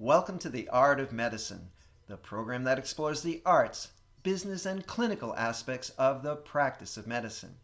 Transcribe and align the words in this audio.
Welcome 0.00 0.38
to 0.38 0.48
The 0.48 0.68
Art 0.68 1.00
of 1.00 1.10
Medicine, 1.10 1.70
the 2.06 2.16
program 2.16 2.62
that 2.62 2.78
explores 2.78 3.20
the 3.20 3.42
arts, 3.44 3.88
business, 4.22 4.64
and 4.64 4.86
clinical 4.86 5.34
aspects 5.34 5.90
of 5.98 6.22
the 6.22 6.36
practice 6.36 6.96
of 6.96 7.08
medicine. 7.08 7.56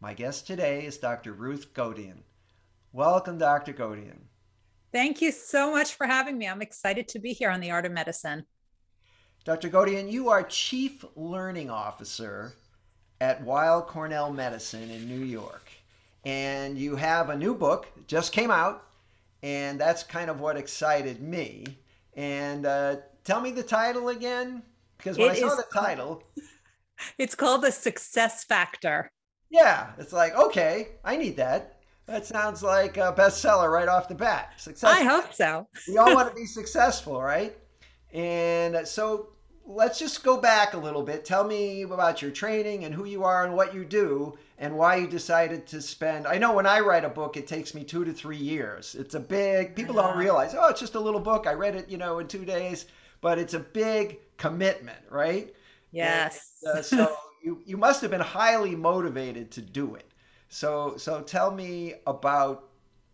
My 0.00 0.14
guest 0.14 0.46
today 0.46 0.86
is 0.86 0.96
Dr. 0.96 1.34
Ruth 1.34 1.74
Gotian. 1.74 2.22
Welcome, 2.94 3.36
Dr. 3.36 3.74
Gotian. 3.74 4.16
Thank 4.92 5.20
you 5.20 5.30
so 5.30 5.72
much 5.72 5.92
for 5.92 6.06
having 6.06 6.38
me. 6.38 6.48
I'm 6.48 6.62
excited 6.62 7.06
to 7.08 7.18
be 7.18 7.34
here 7.34 7.50
on 7.50 7.60
The 7.60 7.70
Art 7.70 7.84
of 7.84 7.92
Medicine. 7.92 8.46
Dr. 9.44 9.68
Gotian, 9.68 10.10
you 10.10 10.30
are 10.30 10.42
Chief 10.42 11.04
Learning 11.16 11.68
Officer 11.68 12.54
at 13.20 13.44
Weill 13.44 13.82
Cornell 13.82 14.32
Medicine 14.32 14.90
in 14.90 15.06
New 15.06 15.22
York. 15.22 15.68
And 16.24 16.78
you 16.78 16.96
have 16.96 17.28
a 17.28 17.36
new 17.36 17.54
book, 17.54 17.88
just 18.06 18.32
came 18.32 18.50
out, 18.50 18.86
and 19.44 19.78
that's 19.78 20.02
kind 20.02 20.30
of 20.30 20.40
what 20.40 20.56
excited 20.56 21.20
me. 21.20 21.66
And 22.16 22.64
uh, 22.64 22.96
tell 23.24 23.42
me 23.42 23.50
the 23.50 23.62
title 23.62 24.08
again, 24.08 24.62
because 24.96 25.18
when 25.18 25.32
it 25.32 25.36
I 25.36 25.40
saw 25.40 25.54
the 25.54 25.66
title, 25.70 26.22
it's 27.18 27.34
called 27.34 27.60
the 27.60 27.70
Success 27.70 28.42
Factor. 28.42 29.12
Yeah, 29.50 29.90
it's 29.98 30.14
like 30.14 30.34
okay, 30.34 30.92
I 31.04 31.18
need 31.18 31.36
that. 31.36 31.82
That 32.06 32.24
sounds 32.24 32.62
like 32.62 32.96
a 32.96 33.12
bestseller 33.12 33.70
right 33.70 33.86
off 33.88 34.08
the 34.08 34.14
bat. 34.14 34.54
Success. 34.56 34.90
I 34.90 35.02
hope 35.02 35.34
so. 35.34 35.68
we 35.88 35.98
all 35.98 36.14
want 36.14 36.30
to 36.30 36.34
be 36.34 36.46
successful, 36.60 37.20
right? 37.20 37.54
And 38.14 38.88
so 38.88 39.28
let's 39.66 39.98
just 39.98 40.24
go 40.24 40.40
back 40.40 40.72
a 40.72 40.78
little 40.78 41.02
bit. 41.02 41.26
Tell 41.26 41.44
me 41.44 41.82
about 41.82 42.22
your 42.22 42.30
training 42.30 42.84
and 42.84 42.94
who 42.94 43.04
you 43.04 43.24
are 43.24 43.44
and 43.44 43.54
what 43.54 43.74
you 43.74 43.84
do 43.84 44.38
and 44.58 44.76
why 44.76 44.96
you 44.96 45.06
decided 45.06 45.66
to 45.66 45.82
spend. 45.82 46.26
I 46.26 46.38
know 46.38 46.52
when 46.52 46.66
I 46.66 46.80
write 46.80 47.04
a 47.04 47.08
book, 47.08 47.36
it 47.36 47.46
takes 47.46 47.74
me 47.74 47.84
two 47.84 48.04
to 48.04 48.12
three 48.12 48.36
years. 48.36 48.94
It's 48.94 49.14
a 49.14 49.20
big, 49.20 49.74
people 49.74 49.94
don't 49.94 50.16
realize, 50.16 50.54
oh, 50.56 50.68
it's 50.68 50.80
just 50.80 50.94
a 50.94 51.00
little 51.00 51.20
book. 51.20 51.46
I 51.46 51.54
read 51.54 51.74
it, 51.74 51.88
you 51.88 51.98
know, 51.98 52.20
in 52.20 52.28
two 52.28 52.44
days, 52.44 52.86
but 53.20 53.38
it's 53.38 53.54
a 53.54 53.60
big 53.60 54.20
commitment, 54.36 55.00
right? 55.10 55.54
Yes. 55.90 56.58
And, 56.62 56.78
uh, 56.78 56.82
so 56.82 57.16
you, 57.42 57.62
you 57.64 57.76
must 57.76 58.00
have 58.02 58.10
been 58.10 58.20
highly 58.20 58.76
motivated 58.76 59.50
to 59.52 59.62
do 59.62 59.96
it. 59.96 60.08
So, 60.48 60.96
so 60.96 61.20
tell 61.20 61.50
me 61.50 61.94
about 62.06 62.68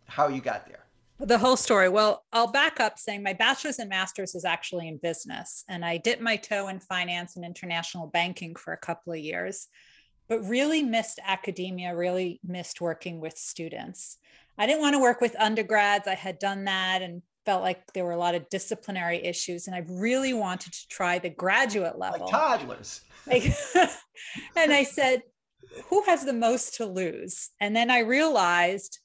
how 0.07 0.29
you 0.29 0.41
got 0.41 0.67
there 0.67 0.81
the 1.21 1.39
whole 1.39 1.57
story. 1.57 1.89
Well, 1.89 2.25
I'll 2.33 2.51
back 2.51 2.81
up 2.81 2.99
saying 2.99 3.23
my 3.23 3.35
bachelor's 3.35 3.79
and 3.79 3.91
master's 3.91 4.35
is 4.35 4.45
actually 4.45 4.89
in 4.89 4.97
business. 4.97 5.65
And 5.69 5.85
I 5.85 5.99
dipped 5.99 6.23
my 6.23 6.37
toe 6.37 6.69
in 6.69 6.81
finance 6.81 7.37
and 7.37 7.45
international 7.45 8.07
banking 8.07 8.55
for 8.55 8.73
a 8.73 8.79
couple 8.79 9.13
of 9.13 9.19
years, 9.19 9.69
but 10.31 10.49
really 10.49 10.83
missed 10.85 11.19
academia, 11.27 11.95
really 11.95 12.39
missed 12.47 12.81
working 12.81 13.21
with 13.21 13.37
students. 13.37 14.17
I 14.57 14.65
didn't 14.65 14.81
want 14.81 14.95
to 14.95 15.01
work 15.01 15.21
with 15.21 15.35
undergrads. 15.39 16.07
I 16.07 16.15
had 16.15 16.39
done 16.39 16.65
that 16.65 17.03
and 17.03 17.21
felt 17.45 17.63
like 17.63 17.93
there 17.93 18.05
were 18.05 18.13
a 18.13 18.17
lot 18.17 18.37
of 18.37 18.49
disciplinary 18.49 19.19
issues. 19.25 19.67
And 19.67 19.75
I 19.75 19.85
really 19.89 20.33
wanted 20.33 20.73
to 20.73 20.89
try 20.89 21.19
the 21.19 21.31
graduate 21.31 21.99
level. 21.99 22.21
Like 22.27 22.31
toddlers. 22.31 23.01
and 23.27 24.73
I 24.73 24.85
said, 24.85 25.23
who 25.89 26.05
has 26.05 26.25
the 26.25 26.33
most 26.33 26.77
to 26.77 26.87
lose? 26.87 27.51
And 27.61 27.75
then 27.75 27.91
I 27.91 28.01
realized 28.01 29.01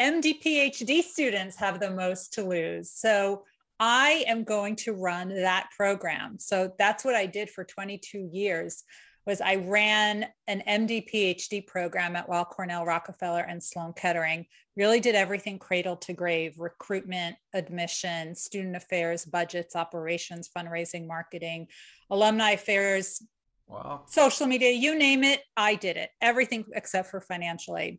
MD 0.00 0.40
PhD 0.40 1.02
students 1.02 1.56
have 1.56 1.80
the 1.80 1.90
most 1.90 2.34
to 2.34 2.44
lose. 2.44 2.92
So 2.92 3.42
I 3.80 4.24
am 4.28 4.44
going 4.44 4.76
to 4.76 4.92
run 4.92 5.28
that 5.28 5.70
program. 5.76 6.38
So 6.38 6.72
that's 6.78 7.04
what 7.04 7.16
I 7.16 7.26
did 7.26 7.50
for 7.50 7.64
22 7.64 8.30
years 8.32 8.84
was 9.28 9.42
I 9.42 9.56
ran 9.56 10.26
an 10.46 10.62
MD 10.66 11.06
PhD 11.06 11.66
program 11.66 12.16
at 12.16 12.26
Weill 12.26 12.46
Cornell 12.46 12.86
Rockefeller 12.86 13.42
and 13.42 13.62
Sloan 13.62 13.92
Kettering. 13.92 14.46
Really 14.74 15.00
did 15.00 15.14
everything 15.14 15.58
cradle 15.58 15.96
to 15.96 16.14
grave, 16.14 16.54
recruitment, 16.56 17.36
admission, 17.52 18.34
student 18.34 18.74
affairs, 18.74 19.26
budgets, 19.26 19.76
operations, 19.76 20.48
fundraising, 20.56 21.06
marketing, 21.06 21.66
alumni 22.08 22.52
affairs, 22.52 23.22
wow. 23.66 24.04
social 24.06 24.46
media, 24.46 24.70
you 24.70 24.98
name 24.98 25.22
it, 25.22 25.42
I 25.58 25.74
did 25.74 25.98
it. 25.98 26.08
Everything 26.22 26.64
except 26.72 27.10
for 27.10 27.20
financial 27.20 27.76
aid 27.76 27.98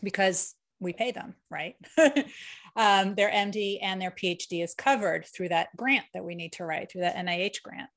because 0.00 0.54
we 0.78 0.92
pay 0.92 1.10
them, 1.10 1.34
right? 1.50 1.74
um, 2.76 3.16
their 3.16 3.32
MD 3.32 3.78
and 3.82 4.00
their 4.00 4.12
PhD 4.12 4.62
is 4.62 4.74
covered 4.74 5.26
through 5.26 5.48
that 5.48 5.76
grant 5.76 6.04
that 6.14 6.24
we 6.24 6.36
need 6.36 6.52
to 6.52 6.64
write, 6.64 6.92
through 6.92 7.00
that 7.00 7.16
NIH 7.16 7.62
grant. 7.64 7.90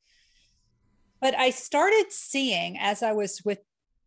But 1.21 1.35
I 1.37 1.49
started 1.49 2.07
seeing 2.11 2.77
as 2.79 3.03
I 3.03 3.11
was 3.11 3.41
with 3.43 3.59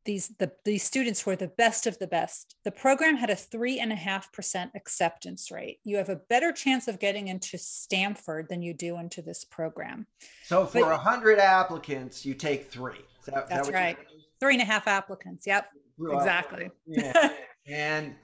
these 0.04 0.28
the, 0.38 0.50
these 0.64 0.82
students 0.82 1.24
were 1.24 1.36
the 1.36 1.48
best 1.48 1.86
of 1.86 1.98
the 1.98 2.06
best. 2.06 2.56
The 2.64 2.70
program 2.70 3.16
had 3.16 3.30
a 3.30 3.36
three 3.36 3.78
and 3.78 3.92
a 3.92 3.96
half 3.96 4.32
percent 4.32 4.72
acceptance 4.74 5.50
rate. 5.50 5.78
You 5.84 5.96
have 5.98 6.08
a 6.08 6.16
better 6.28 6.52
chance 6.52 6.88
of 6.88 6.98
getting 6.98 7.28
into 7.28 7.58
Stanford 7.58 8.48
than 8.48 8.62
you 8.62 8.74
do 8.74 8.98
into 8.98 9.22
this 9.22 9.44
program. 9.44 10.06
So 10.44 10.66
for 10.66 10.90
a 10.90 10.96
hundred 10.96 11.38
applicants, 11.38 12.26
you 12.26 12.34
take 12.34 12.70
three. 12.70 13.04
That, 13.26 13.48
that's 13.48 13.68
that 13.68 13.74
right. 13.74 13.96
Three 14.40 14.54
and 14.54 14.62
a 14.62 14.66
half 14.66 14.88
applicants. 14.88 15.46
Yep. 15.46 15.68
Well, 15.98 16.18
exactly. 16.18 16.70
Yeah. 16.86 17.30
and 17.66 18.14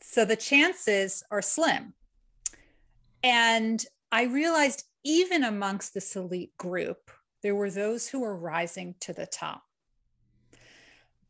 so 0.00 0.24
the 0.24 0.36
chances 0.36 1.22
are 1.30 1.42
slim. 1.42 1.92
And 3.22 3.84
I 4.10 4.24
realized 4.24 4.84
even 5.04 5.44
amongst 5.44 5.92
this 5.94 6.16
elite 6.16 6.56
group, 6.56 7.10
there 7.42 7.54
were 7.54 7.70
those 7.70 8.08
who 8.08 8.20
were 8.20 8.36
rising 8.36 8.94
to 9.00 9.12
the 9.12 9.26
top. 9.26 9.62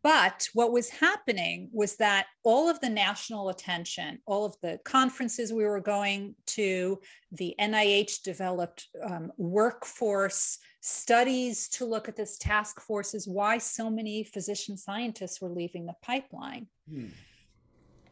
But 0.02 0.48
what 0.54 0.72
was 0.72 0.88
happening 0.88 1.68
was 1.72 1.96
that 1.96 2.26
all 2.42 2.70
of 2.70 2.80
the 2.80 2.88
national 2.88 3.50
attention, 3.50 4.18
all 4.24 4.46
of 4.46 4.56
the 4.62 4.80
conferences 4.84 5.52
we 5.52 5.64
were 5.64 5.80
going 5.80 6.34
to, 6.46 6.98
the 7.32 7.54
NIH 7.60 8.22
developed 8.22 8.88
um, 9.04 9.30
workforce 9.36 10.58
studies 10.80 11.68
to 11.68 11.84
look 11.84 12.08
at 12.08 12.16
this 12.16 12.38
task 12.38 12.80
force 12.80 13.12
is 13.12 13.28
why 13.28 13.58
so 13.58 13.90
many 13.90 14.24
physician 14.24 14.78
scientists 14.78 15.40
were 15.40 15.50
leaving 15.50 15.84
the 15.84 15.96
pipeline. 16.00 16.66
Hmm. 16.90 17.08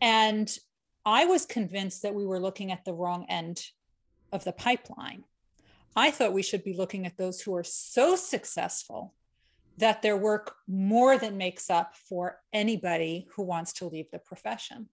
And 0.02 0.58
I 1.06 1.24
was 1.24 1.46
convinced 1.46 2.02
that 2.02 2.14
we 2.14 2.26
were 2.26 2.38
looking 2.38 2.70
at 2.70 2.84
the 2.84 2.92
wrong 2.92 3.24
end 3.30 3.62
of 4.30 4.44
the 4.44 4.52
pipeline. 4.52 5.24
I 5.96 6.10
thought 6.10 6.32
we 6.32 6.42
should 6.42 6.64
be 6.64 6.74
looking 6.74 7.06
at 7.06 7.16
those 7.16 7.40
who 7.40 7.54
are 7.56 7.64
so 7.64 8.16
successful 8.16 9.14
that 9.78 10.02
their 10.02 10.16
work 10.16 10.56
more 10.66 11.18
than 11.18 11.36
makes 11.36 11.70
up 11.70 11.94
for 11.96 12.40
anybody 12.52 13.28
who 13.34 13.42
wants 13.42 13.72
to 13.74 13.86
leave 13.86 14.10
the 14.10 14.18
profession. 14.18 14.88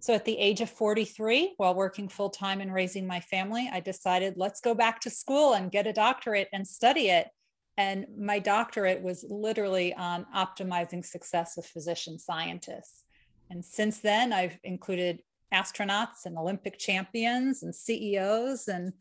So 0.00 0.14
at 0.14 0.24
the 0.24 0.38
age 0.38 0.60
of 0.60 0.68
43, 0.68 1.54
while 1.56 1.74
working 1.74 2.08
full 2.08 2.30
time 2.30 2.60
and 2.60 2.72
raising 2.72 3.06
my 3.06 3.20
family, 3.20 3.70
I 3.72 3.80
decided 3.80 4.34
let's 4.36 4.60
go 4.60 4.74
back 4.74 5.00
to 5.00 5.10
school 5.10 5.54
and 5.54 5.72
get 5.72 5.86
a 5.86 5.92
doctorate 5.92 6.48
and 6.52 6.66
study 6.66 7.08
it. 7.08 7.28
And 7.76 8.06
my 8.18 8.38
doctorate 8.38 9.02
was 9.02 9.24
literally 9.28 9.94
on 9.94 10.26
optimizing 10.36 11.04
success 11.04 11.56
of 11.56 11.64
physician 11.64 12.18
scientists. 12.18 13.04
And 13.50 13.64
since 13.64 14.00
then, 14.00 14.32
I've 14.32 14.58
included 14.62 15.22
astronauts 15.52 16.26
and 16.26 16.36
Olympic 16.36 16.78
champions 16.78 17.62
and 17.62 17.74
CEOs 17.74 18.68
and 18.68 18.92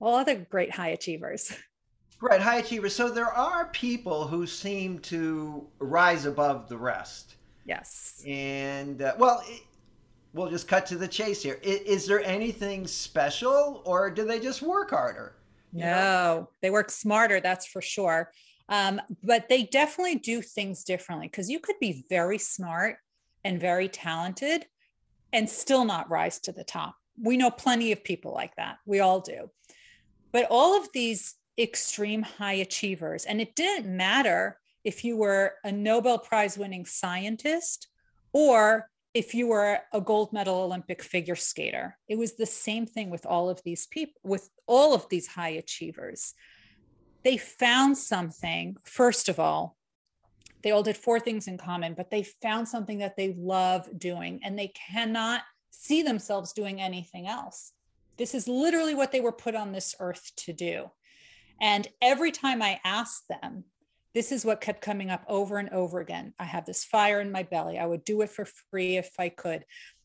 all 0.00 0.16
other 0.16 0.34
great 0.34 0.70
high 0.70 0.90
achievers. 0.90 1.52
Right, 2.18 2.40
high 2.40 2.56
achievers. 2.56 2.94
So 2.94 3.10
there 3.10 3.30
are 3.30 3.66
people 3.66 4.26
who 4.26 4.46
seem 4.46 5.00
to 5.00 5.66
rise 5.78 6.24
above 6.24 6.66
the 6.66 6.78
rest. 6.78 7.34
Yes. 7.66 8.22
And 8.26 9.02
uh, 9.02 9.14
well, 9.18 9.42
it, 9.46 9.60
we'll 10.32 10.48
just 10.48 10.66
cut 10.66 10.86
to 10.86 10.96
the 10.96 11.06
chase 11.06 11.42
here. 11.42 11.58
Is, 11.62 11.80
is, 11.80 12.06
there 12.06 12.24
anything 12.24 12.86
special, 12.86 13.82
or 13.84 14.10
do 14.10 14.24
they 14.24 14.40
just 14.40 14.62
work 14.62 14.90
harder? 14.90 15.34
No, 15.74 15.84
know? 15.84 16.48
they 16.62 16.70
work 16.70 16.90
smarter. 16.90 17.38
That's 17.38 17.66
for 17.66 17.82
sure. 17.82 18.32
Um, 18.70 19.00
but 19.22 19.48
they 19.48 19.64
definitely 19.64 20.16
do 20.16 20.40
things 20.40 20.84
differently 20.84 21.28
because 21.28 21.50
you 21.50 21.60
could 21.60 21.76
be 21.80 22.04
very 22.08 22.38
smart 22.38 22.96
and 23.44 23.60
very 23.60 23.88
talented 23.88 24.66
and 25.32 25.48
still 25.48 25.84
not 25.84 26.10
rise 26.10 26.40
to 26.40 26.52
the 26.52 26.64
top. 26.64 26.94
We 27.22 27.36
know 27.36 27.50
plenty 27.50 27.92
of 27.92 28.02
people 28.02 28.32
like 28.32 28.56
that. 28.56 28.78
We 28.86 29.00
all 29.00 29.20
do. 29.20 29.50
But 30.36 30.48
all 30.50 30.76
of 30.76 30.92
these 30.92 31.34
extreme 31.56 32.20
high 32.20 32.56
achievers, 32.60 33.24
and 33.24 33.40
it 33.40 33.54
didn't 33.54 33.86
matter 33.96 34.58
if 34.84 35.02
you 35.02 35.16
were 35.16 35.54
a 35.64 35.72
Nobel 35.72 36.18
Prize 36.18 36.58
winning 36.58 36.84
scientist 36.84 37.88
or 38.34 38.90
if 39.14 39.32
you 39.34 39.46
were 39.46 39.78
a 39.94 40.00
gold 40.02 40.34
medal 40.34 40.56
Olympic 40.56 41.02
figure 41.02 41.36
skater. 41.36 41.96
It 42.06 42.18
was 42.18 42.34
the 42.34 42.44
same 42.44 42.84
thing 42.84 43.08
with 43.08 43.24
all 43.24 43.48
of 43.48 43.62
these 43.64 43.86
people, 43.86 44.20
with 44.24 44.50
all 44.66 44.92
of 44.92 45.08
these 45.08 45.26
high 45.26 45.56
achievers. 45.56 46.34
They 47.24 47.38
found 47.38 47.96
something, 47.96 48.76
first 48.84 49.30
of 49.30 49.40
all, 49.40 49.78
they 50.62 50.70
all 50.70 50.82
did 50.82 50.98
four 50.98 51.18
things 51.18 51.48
in 51.48 51.56
common, 51.56 51.94
but 51.94 52.10
they 52.10 52.24
found 52.42 52.68
something 52.68 52.98
that 52.98 53.16
they 53.16 53.34
love 53.38 53.88
doing 53.98 54.40
and 54.44 54.58
they 54.58 54.70
cannot 54.92 55.40
see 55.70 56.02
themselves 56.02 56.52
doing 56.52 56.78
anything 56.78 57.26
else. 57.26 57.72
This 58.16 58.34
is 58.34 58.48
literally 58.48 58.94
what 58.94 59.12
they 59.12 59.20
were 59.20 59.32
put 59.32 59.54
on 59.54 59.72
this 59.72 59.94
earth 60.00 60.32
to 60.36 60.52
do. 60.52 60.90
And 61.60 61.88
every 62.02 62.32
time 62.32 62.62
I 62.62 62.80
asked 62.84 63.28
them, 63.28 63.64
this 64.14 64.32
is 64.32 64.44
what 64.44 64.60
kept 64.60 64.80
coming 64.80 65.10
up 65.10 65.24
over 65.28 65.58
and 65.58 65.68
over 65.70 66.00
again. 66.00 66.32
I 66.38 66.44
have 66.44 66.64
this 66.64 66.84
fire 66.84 67.20
in 67.20 67.30
my 67.30 67.42
belly. 67.42 67.78
I 67.78 67.86
would 67.86 68.04
do 68.04 68.22
it 68.22 68.30
for 68.30 68.46
free 68.46 68.96
if 68.96 69.10
I 69.18 69.28
could. 69.28 69.64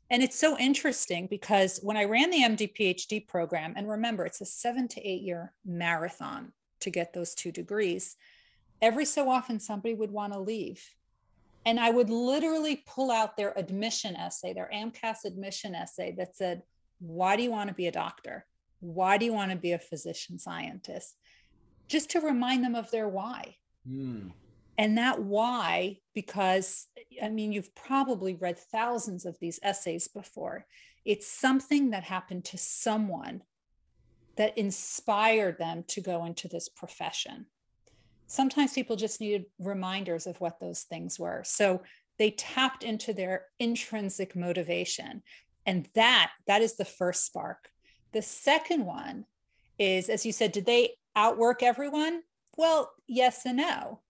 And 0.10 0.22
it's 0.22 0.38
so 0.38 0.58
interesting 0.58 1.28
because 1.28 1.80
when 1.82 1.96
I 1.96 2.04
ran 2.04 2.30
the 2.30 2.44
MD 2.44 2.74
PhD 2.74 3.26
program, 3.26 3.74
and 3.78 3.90
remember, 3.90 4.26
it's 4.26 4.42
a 4.42 4.46
seven 4.46 4.90
to 4.90 5.08
eight 5.08 5.22
year 5.22 5.54
marathon 5.66 6.52
to 6.82 6.90
get 6.90 7.14
those 7.14 7.34
two 7.34 7.54
degrees, 7.54 8.18
every 8.82 9.06
so 9.06 9.30
often 9.30 9.60
somebody 9.62 9.94
would 9.94 10.12
want 10.12 10.34
to 10.34 10.40
leave. 10.40 10.84
And 11.66 11.80
I 11.80 11.92
would 11.92 12.10
literally 12.10 12.84
pull 12.86 13.12
out 13.12 13.38
their 13.38 13.58
admission 13.58 14.18
essay, 14.18 14.54
their 14.54 14.70
AMCAS 14.74 15.24
admission 15.24 15.76
essay 15.76 16.14
that 16.18 16.36
said, 16.36 16.64
Why 17.02 17.36
do 17.36 17.44
you 17.44 17.52
want 17.52 17.68
to 17.70 17.76
be 17.76 17.88
a 17.88 17.92
doctor? 17.92 18.46
Why 18.80 19.18
do 19.18 19.26
you 19.26 19.34
want 19.34 19.52
to 19.52 19.58
be 19.58 19.74
a 19.74 19.80
physician 19.80 20.40
scientist? 20.40 21.16
Just 21.88 22.12
to 22.12 22.22
remind 22.22 22.64
them 22.64 22.76
of 22.76 22.90
their 22.92 23.10
why. 23.10 23.56
Mm. 23.90 24.32
And 24.78 24.98
that 24.98 25.22
why, 25.22 25.98
because 26.14 26.88
I 27.22 27.30
mean, 27.30 27.52
you've 27.52 27.74
probably 27.76 28.36
read 28.36 28.58
thousands 28.58 29.26
of 29.26 29.38
these 29.40 29.60
essays 29.62 30.08
before. 30.08 30.66
It's 31.04 31.28
something 31.28 31.90
that 31.92 32.04
happened 32.04 32.46
to 32.46 32.58
someone 32.58 33.42
that 34.38 34.58
inspired 34.58 35.58
them 35.58 35.84
to 35.88 36.02
go 36.02 36.26
into 36.26 36.48
this 36.48 36.70
profession. 36.70 37.48
Sometimes 38.28 38.74
people 38.74 38.96
just 38.96 39.20
needed 39.20 39.46
reminders 39.60 40.26
of 40.26 40.40
what 40.40 40.60
those 40.60 40.84
things 40.84 41.20
were. 41.20 41.44
So 41.46 41.82
they 42.18 42.32
tapped 42.32 42.84
into 42.84 43.14
their 43.14 43.48
intrinsic 43.60 44.36
motivation. 44.36 45.22
And 45.66 45.88
that 45.96 46.32
that 46.48 46.62
is 46.62 46.76
the 46.76 46.86
first 46.86 47.26
spark. 47.26 47.70
The 48.14 48.22
second 48.22 48.86
one 48.86 49.26
is 49.80 50.10
as 50.10 50.26
you 50.26 50.32
said, 50.32 50.52
did 50.52 50.66
they 50.66 50.96
outwork 51.16 51.64
everyone? 51.64 52.22
Well, 52.58 52.92
yes 53.08 53.46
and 53.46 53.58
no 53.58 54.02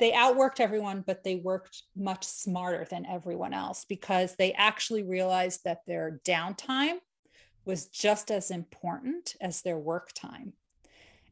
they 0.00 0.12
outworked 0.12 0.60
everyone, 0.60 1.04
but 1.06 1.22
they 1.22 1.36
worked 1.36 1.82
much 1.94 2.24
smarter 2.24 2.86
than 2.90 3.04
everyone 3.04 3.52
else 3.52 3.84
because 3.84 4.34
they 4.34 4.52
actually 4.54 5.02
realized 5.02 5.60
that 5.64 5.82
their 5.86 6.20
downtime 6.24 6.96
was 7.66 7.86
just 7.86 8.30
as 8.30 8.50
important 8.50 9.36
as 9.42 9.60
their 9.60 9.78
work 9.78 10.10
time. 10.14 10.54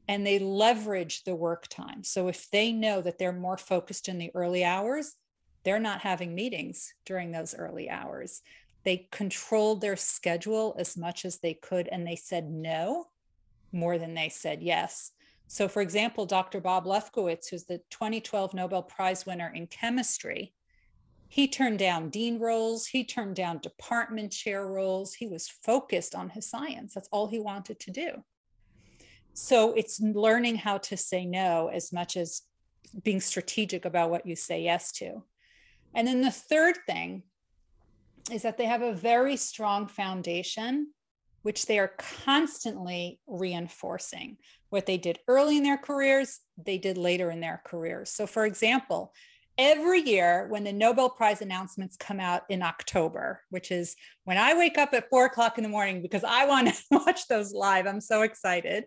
And 0.06 0.26
they 0.26 0.38
leverage 0.38 1.24
the 1.24 1.34
work 1.34 1.66
time. 1.68 2.04
So 2.04 2.28
if 2.28 2.50
they 2.50 2.70
know 2.70 3.00
that 3.00 3.18
they're 3.18 3.32
more 3.32 3.56
focused 3.56 4.06
in 4.06 4.18
the 4.18 4.30
early 4.34 4.64
hours, 4.64 5.14
they're 5.64 5.80
not 5.80 6.02
having 6.02 6.34
meetings 6.34 6.92
during 7.06 7.32
those 7.32 7.54
early 7.54 7.88
hours. 7.88 8.42
They 8.88 9.06
controlled 9.12 9.82
their 9.82 9.96
schedule 9.96 10.74
as 10.78 10.96
much 10.96 11.26
as 11.26 11.40
they 11.40 11.52
could, 11.52 11.88
and 11.88 12.06
they 12.06 12.16
said 12.16 12.48
no 12.48 13.08
more 13.70 13.98
than 13.98 14.14
they 14.14 14.30
said 14.30 14.62
yes. 14.62 15.12
So, 15.46 15.68
for 15.68 15.82
example, 15.82 16.24
Dr. 16.24 16.58
Bob 16.58 16.86
Lefkowitz, 16.86 17.50
who's 17.50 17.64
the 17.64 17.82
2012 17.90 18.54
Nobel 18.54 18.82
Prize 18.82 19.26
winner 19.26 19.52
in 19.54 19.66
chemistry, 19.66 20.54
he 21.28 21.48
turned 21.48 21.78
down 21.78 22.08
dean 22.08 22.38
roles, 22.38 22.86
he 22.86 23.04
turned 23.04 23.36
down 23.36 23.58
department 23.58 24.32
chair 24.32 24.66
roles. 24.66 25.12
He 25.12 25.26
was 25.26 25.50
focused 25.50 26.14
on 26.14 26.30
his 26.30 26.48
science. 26.48 26.94
That's 26.94 27.10
all 27.12 27.26
he 27.26 27.40
wanted 27.40 27.78
to 27.80 27.90
do. 27.90 28.24
So, 29.34 29.74
it's 29.74 30.00
learning 30.00 30.56
how 30.56 30.78
to 30.78 30.96
say 30.96 31.26
no 31.26 31.68
as 31.68 31.92
much 31.92 32.16
as 32.16 32.40
being 33.02 33.20
strategic 33.20 33.84
about 33.84 34.08
what 34.08 34.24
you 34.24 34.34
say 34.34 34.62
yes 34.62 34.92
to. 34.92 35.24
And 35.94 36.08
then 36.08 36.22
the 36.22 36.30
third 36.30 36.78
thing 36.86 37.24
is 38.30 38.42
that 38.42 38.58
they 38.58 38.66
have 38.66 38.82
a 38.82 38.92
very 38.92 39.36
strong 39.36 39.86
foundation 39.86 40.88
which 41.42 41.66
they 41.66 41.78
are 41.78 41.92
constantly 42.24 43.20
reinforcing. 43.26 44.36
What 44.70 44.86
they 44.86 44.98
did 44.98 45.18
early 45.28 45.56
in 45.56 45.62
their 45.62 45.78
careers, 45.78 46.40
they 46.62 46.78
did 46.78 46.98
later 46.98 47.30
in 47.30 47.40
their 47.40 47.62
careers. 47.64 48.10
So, 48.10 48.26
for 48.26 48.44
example, 48.44 49.12
every 49.56 50.00
year 50.00 50.46
when 50.48 50.64
the 50.64 50.72
Nobel 50.72 51.10
Prize 51.10 51.40
announcements 51.40 51.96
come 51.96 52.20
out 52.20 52.42
in 52.48 52.62
October, 52.62 53.42
which 53.50 53.70
is 53.70 53.96
when 54.24 54.36
I 54.36 54.54
wake 54.54 54.78
up 54.78 54.94
at 54.94 55.08
four 55.10 55.26
o'clock 55.26 55.58
in 55.58 55.64
the 55.64 55.70
morning 55.70 56.02
because 56.02 56.24
I 56.24 56.46
want 56.46 56.68
to 56.68 56.82
watch 56.90 57.26
those 57.28 57.52
live, 57.52 57.86
I'm 57.86 58.00
so 58.00 58.22
excited. 58.22 58.84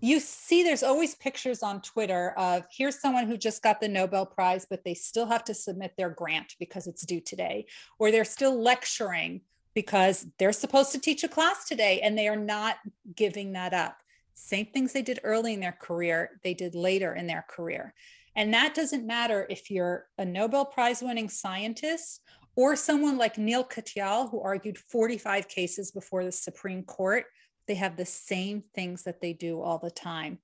You 0.00 0.20
see, 0.20 0.62
there's 0.62 0.84
always 0.84 1.16
pictures 1.16 1.62
on 1.62 1.82
Twitter 1.82 2.32
of 2.36 2.64
here's 2.70 3.00
someone 3.00 3.26
who 3.26 3.36
just 3.36 3.62
got 3.62 3.80
the 3.80 3.88
Nobel 3.88 4.26
Prize, 4.26 4.64
but 4.68 4.84
they 4.84 4.94
still 4.94 5.26
have 5.26 5.42
to 5.44 5.54
submit 5.54 5.94
their 5.96 6.10
grant 6.10 6.54
because 6.60 6.86
it's 6.86 7.04
due 7.04 7.20
today, 7.20 7.66
or 7.98 8.10
they're 8.12 8.24
still 8.24 8.60
lecturing 8.60 9.40
because 9.74 10.26
they're 10.38 10.52
supposed 10.52 10.92
to 10.92 11.00
teach 11.00 11.24
a 11.24 11.28
class 11.28 11.66
today 11.66 12.00
and 12.00 12.16
they 12.16 12.28
are 12.28 12.36
not 12.36 12.76
giving 13.16 13.52
that 13.52 13.74
up. 13.74 13.98
Same 14.34 14.66
things 14.66 14.92
they 14.92 15.02
did 15.02 15.18
early 15.24 15.54
in 15.54 15.60
their 15.60 15.76
career, 15.80 16.40
they 16.44 16.54
did 16.54 16.76
later 16.76 17.14
in 17.14 17.26
their 17.26 17.44
career. 17.48 17.92
And 18.36 18.54
that 18.54 18.74
doesn't 18.74 19.04
matter 19.04 19.48
if 19.50 19.68
you're 19.68 20.06
a 20.16 20.24
Nobel 20.24 20.64
Prize 20.64 21.02
winning 21.02 21.28
scientist 21.28 22.22
or 22.54 22.76
someone 22.76 23.18
like 23.18 23.36
Neil 23.36 23.64
Katyal, 23.64 24.30
who 24.30 24.40
argued 24.40 24.78
45 24.78 25.48
cases 25.48 25.90
before 25.90 26.24
the 26.24 26.30
Supreme 26.30 26.84
Court. 26.84 27.24
They 27.68 27.76
have 27.76 27.96
the 27.96 28.06
same 28.06 28.64
things 28.74 29.04
that 29.04 29.20
they 29.20 29.32
do 29.32 29.60
all 29.60 29.78
the 29.78 29.90
time. 29.90 30.38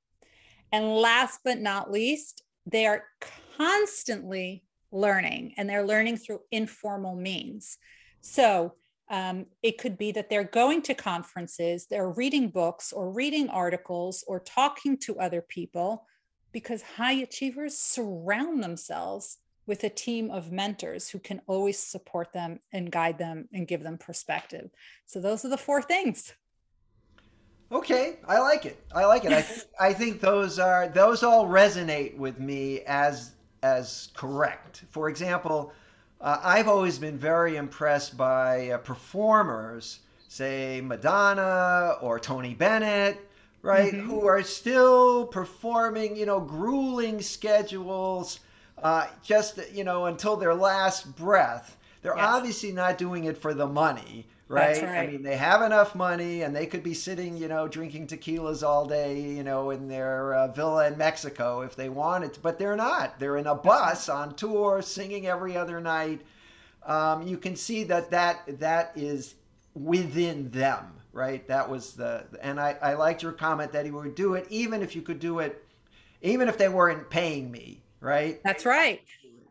And 0.70 0.94
last 0.94 1.40
but 1.44 1.58
not 1.58 1.90
least, 1.90 2.42
they 2.66 2.86
are 2.86 3.04
constantly 3.56 4.62
learning 4.92 5.54
and 5.56 5.68
they're 5.68 5.86
learning 5.86 6.18
through 6.18 6.40
informal 6.52 7.16
means. 7.16 7.78
So 8.20 8.74
um, 9.10 9.46
it 9.62 9.78
could 9.78 9.98
be 9.98 10.12
that 10.12 10.30
they're 10.30 10.44
going 10.44 10.82
to 10.82 10.94
conferences, 10.94 11.86
they're 11.86 12.10
reading 12.10 12.48
books 12.48 12.92
or 12.92 13.10
reading 13.10 13.48
articles 13.48 14.24
or 14.26 14.40
talking 14.40 14.96
to 14.98 15.18
other 15.18 15.42
people 15.42 16.06
because 16.52 16.82
high 16.82 17.14
achievers 17.14 17.76
surround 17.76 18.62
themselves 18.62 19.38
with 19.66 19.84
a 19.84 19.88
team 19.88 20.30
of 20.30 20.52
mentors 20.52 21.08
who 21.08 21.18
can 21.18 21.40
always 21.46 21.78
support 21.78 22.32
them 22.32 22.60
and 22.72 22.92
guide 22.92 23.18
them 23.18 23.48
and 23.52 23.66
give 23.66 23.82
them 23.82 23.98
perspective. 23.98 24.70
So 25.06 25.20
those 25.20 25.44
are 25.44 25.48
the 25.48 25.56
four 25.56 25.82
things. 25.82 26.32
Okay, 27.72 28.18
I 28.26 28.38
like 28.38 28.66
it. 28.66 28.84
I 28.94 29.04
like 29.06 29.24
it. 29.24 29.32
I 29.32 29.42
think 29.42 29.68
I 29.80 29.92
think 29.92 30.20
those 30.20 30.58
are 30.58 30.88
those 30.88 31.22
all 31.22 31.46
resonate 31.46 32.16
with 32.16 32.38
me 32.38 32.80
as 32.82 33.32
as 33.62 34.10
correct. 34.14 34.84
For 34.90 35.08
example, 35.08 35.72
uh, 36.20 36.38
I've 36.42 36.68
always 36.68 36.98
been 36.98 37.18
very 37.18 37.56
impressed 37.56 38.16
by 38.16 38.70
uh, 38.70 38.78
performers, 38.78 40.00
say 40.28 40.80
Madonna 40.82 41.96
or 42.00 42.20
Tony 42.20 42.54
Bennett, 42.54 43.18
right, 43.62 43.92
mm-hmm. 43.92 44.08
who 44.08 44.26
are 44.26 44.42
still 44.42 45.26
performing, 45.26 46.16
you 46.16 46.26
know, 46.26 46.40
grueling 46.40 47.20
schedules, 47.22 48.40
uh, 48.82 49.06
just 49.22 49.58
you 49.72 49.84
know, 49.84 50.06
until 50.06 50.36
their 50.36 50.54
last 50.54 51.16
breath. 51.16 51.76
They're 52.02 52.16
yes. 52.16 52.24
obviously 52.26 52.72
not 52.72 52.98
doing 52.98 53.24
it 53.24 53.38
for 53.38 53.54
the 53.54 53.66
money, 53.66 54.26
right? 54.48 54.82
right? 54.82 54.98
I 54.98 55.06
mean, 55.06 55.22
they 55.22 55.36
have 55.36 55.62
enough 55.62 55.94
money 55.94 56.42
and 56.42 56.54
they 56.54 56.66
could 56.66 56.82
be 56.82 56.94
sitting, 56.94 57.36
you 57.36 57.48
know, 57.48 57.66
drinking 57.68 58.06
tequilas 58.08 58.62
all 58.62 58.86
day, 58.86 59.20
you 59.20 59.42
know, 59.42 59.70
in 59.70 59.88
their 59.88 60.34
uh, 60.34 60.48
villa 60.48 60.86
in 60.86 60.98
Mexico 60.98 61.62
if 61.62 61.76
they 61.76 61.88
wanted 61.88 62.34
to, 62.34 62.40
but 62.40 62.58
they're 62.58 62.76
not. 62.76 63.18
They're 63.18 63.38
in 63.38 63.46
a 63.46 63.54
bus 63.54 64.08
on 64.08 64.34
tour, 64.34 64.82
singing 64.82 65.26
every 65.26 65.56
other 65.56 65.80
night. 65.80 66.22
Um, 66.84 67.26
you 67.26 67.38
can 67.38 67.56
see 67.56 67.84
that 67.84 68.10
that 68.10 68.60
that 68.60 68.92
is 68.94 69.36
within 69.74 70.50
them, 70.50 70.92
right? 71.12 71.46
That 71.48 71.68
was 71.68 71.94
the, 71.94 72.24
and 72.42 72.60
I, 72.60 72.76
I 72.82 72.94
liked 72.94 73.22
your 73.22 73.32
comment 73.32 73.72
that 73.72 73.86
he 73.86 73.90
would 73.90 74.14
do 74.14 74.34
it 74.34 74.46
even 74.50 74.82
if 74.82 74.94
you 74.94 75.02
could 75.02 75.18
do 75.18 75.38
it, 75.38 75.64
even 76.20 76.48
if 76.48 76.58
they 76.58 76.68
weren't 76.68 77.08
paying 77.08 77.50
me, 77.50 77.80
right? 78.00 78.40
That's 78.44 78.66
right. 78.66 79.00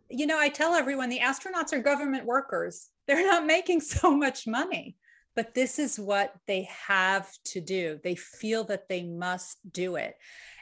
You 0.09 0.27
know, 0.27 0.37
I 0.37 0.49
tell 0.49 0.75
everyone 0.75 1.09
the 1.09 1.19
astronauts 1.19 1.73
are 1.73 1.79
government 1.79 2.25
workers 2.25 2.89
they're 3.07 3.25
not 3.25 3.45
making 3.45 3.81
so 3.95 4.15
much 4.15 4.47
money 4.47 4.95
but 5.35 5.53
this 5.53 5.79
is 5.79 5.99
what 5.99 6.33
they 6.47 6.67
have 6.87 7.31
to 7.45 7.59
do. 7.61 7.99
They 8.03 8.15
feel 8.15 8.63
that 8.65 8.87
they 8.87 9.03
must 9.03 9.57
do 9.71 9.95
it. 9.95 10.15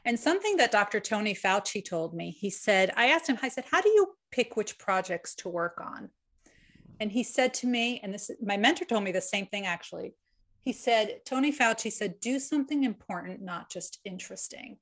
And 0.06 0.20
something 0.20 0.58
that 0.58 0.72
dr 0.72 1.00
tony 1.02 1.36
fauci 1.36 1.84
told 1.84 2.14
me 2.14 2.32
he 2.32 2.50
said 2.50 2.92
i 2.96 3.08
asked 3.08 3.28
him 3.28 3.38
i 3.44 3.50
said 3.50 3.66
how 3.70 3.82
do 3.82 3.90
you 3.90 4.16
pick 4.32 4.56
which 4.56 4.80
projects 4.80 5.36
to 5.36 5.50
work 5.50 5.82
on? 5.82 6.10
And 7.00 7.12
he 7.12 7.24
said 7.24 7.54
to 7.56 7.68
me 7.68 8.00
and 8.02 8.14
this 8.14 8.32
my 8.44 8.58
mentor 8.58 8.86
told 8.86 9.04
me 9.04 9.12
the 9.12 9.22
same 9.22 9.46
thing 9.48 9.66
actually. 9.66 10.16
He 10.60 10.74
said 10.74 11.22
tony 11.26 11.52
fauci 11.52 11.92
said 11.92 12.20
do 12.20 12.40
something 12.40 12.84
important 12.84 13.42
not 13.42 13.70
just 13.70 14.00
interesting. 14.06 14.78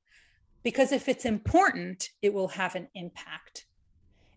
Because 0.63 0.91
if 0.91 1.09
it's 1.09 1.25
important 1.25 2.09
it 2.21 2.33
will 2.33 2.49
have 2.49 2.75
an 2.75 2.87
impact 2.95 3.65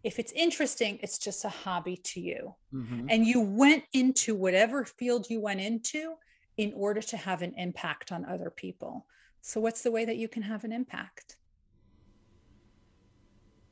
if 0.04 0.18
it's 0.18 0.32
interesting, 0.32 0.98
it's 1.02 1.18
just 1.18 1.44
a 1.44 1.48
hobby 1.48 1.96
to 1.96 2.20
you. 2.20 2.54
Mm-hmm. 2.74 3.06
And 3.08 3.26
you 3.26 3.40
went 3.40 3.84
into 3.92 4.34
whatever 4.34 4.84
field 4.84 5.30
you 5.30 5.40
went 5.40 5.60
into 5.60 6.14
in 6.56 6.72
order 6.74 7.00
to 7.00 7.16
have 7.16 7.42
an 7.42 7.54
impact 7.56 8.12
on 8.12 8.24
other 8.24 8.50
people. 8.50 9.06
So, 9.40 9.60
what's 9.60 9.82
the 9.82 9.90
way 9.90 10.04
that 10.04 10.16
you 10.16 10.28
can 10.28 10.42
have 10.42 10.64
an 10.64 10.72
impact? 10.72 11.36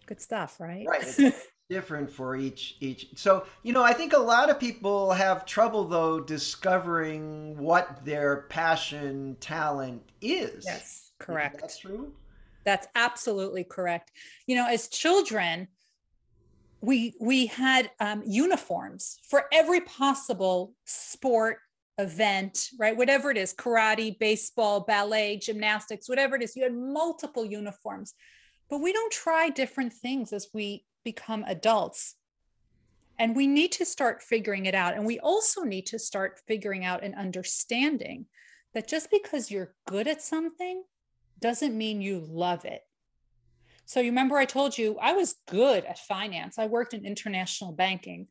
Good 0.07 0.21
stuff, 0.21 0.59
right? 0.61 0.87
Right. 0.87 1.35
different 1.71 2.11
for 2.11 2.35
each 2.35 2.77
each 2.81 3.07
so 3.15 3.47
you 3.63 3.73
know 3.73 3.83
i 3.85 3.93
think 3.93 4.13
a 4.13 4.19
lot 4.19 4.51
of 4.51 4.59
people 4.59 5.13
have 5.13 5.47
trouble 5.47 5.85
though 5.85 6.19
discovering 6.19 7.57
what 7.57 8.05
their 8.05 8.47
passion 8.49 9.37
talent 9.39 10.03
is 10.21 10.65
yes 10.67 11.13
correct 11.21 11.61
that's 11.61 11.79
true 11.79 12.13
that's 12.65 12.89
absolutely 12.97 13.63
correct 13.63 14.11
you 14.49 14.57
know 14.57 14.67
as 14.67 14.89
children 14.89 15.69
we 16.81 17.15
we 17.21 17.47
had 17.47 17.91
um, 18.01 18.23
uniforms 18.27 19.19
for 19.29 19.45
every 19.53 19.81
possible 19.83 20.73
sport 20.85 21.59
event 21.99 22.69
right? 22.79 22.97
Whatever 22.97 23.31
it 23.31 23.37
is 23.37 23.53
karate 23.53 24.19
baseball 24.19 24.81
ballet 24.81 25.37
gymnastics 25.37 26.09
whatever 26.09 26.37
it 26.37 26.43
is 26.43 26.57
you 26.57 26.63
had 26.63 26.75
multiple 26.75 27.45
uniforms. 27.45 28.15
But 28.71 28.81
we 28.81 28.93
don't 28.93 29.13
try 29.13 29.51
different 29.51 29.93
things 29.93 30.33
as 30.33 30.49
we 30.55 30.85
become 31.05 31.45
adults. 31.47 32.15
And 33.19 33.37
we 33.37 33.47
need 33.47 33.73
to 33.73 33.85
start 33.85 34.23
figuring 34.23 34.67
it 34.67 34.75
out. 34.75 34.95
And 34.95 35.05
we 35.05 35.19
also 35.19 35.63
need 35.63 35.87
to 35.87 35.99
start 35.99 36.41
figuring 36.47 36.85
out 36.85 37.03
and 37.03 37.15
understanding 37.15 38.27
that 38.73 38.89
just 38.89 39.11
because 39.11 39.51
you're 39.51 39.75
good 39.87 40.07
at 40.07 40.23
something 40.23 40.85
doesn't 41.41 41.77
mean 41.77 42.01
you 42.01 42.25
love 42.27 42.65
it 42.65 42.83
so 43.91 43.99
you 43.99 44.11
remember 44.11 44.37
I 44.37 44.45
told 44.45 44.79
you 44.79 44.97
I 45.03 45.15
was 45.15 45.35
good 45.49 45.85
at 45.85 45.99
finance. 45.99 46.61
I 46.61 46.67
worked 46.67 46.95
in 46.95 47.05
international 47.05 47.73
banking 47.73 48.29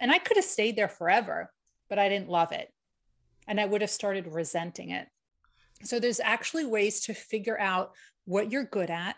and 0.00 0.10
I 0.10 0.16
could 0.16 0.38
have 0.38 0.46
stayed 0.46 0.76
there 0.76 0.88
forever, 0.88 1.52
but 1.90 1.98
I 1.98 2.08
didn't 2.08 2.30
love 2.30 2.52
it. 2.52 2.72
And 3.46 3.60
I 3.60 3.66
would 3.66 3.82
have 3.82 3.90
started 3.90 4.26
resenting 4.26 4.92
it. 4.92 5.06
So 5.82 6.00
there's 6.00 6.20
actually 6.20 6.64
ways 6.64 7.02
to 7.02 7.12
figure 7.12 7.60
out 7.60 7.92
what 8.24 8.50
you're 8.50 8.64
good 8.64 8.88
at, 8.88 9.16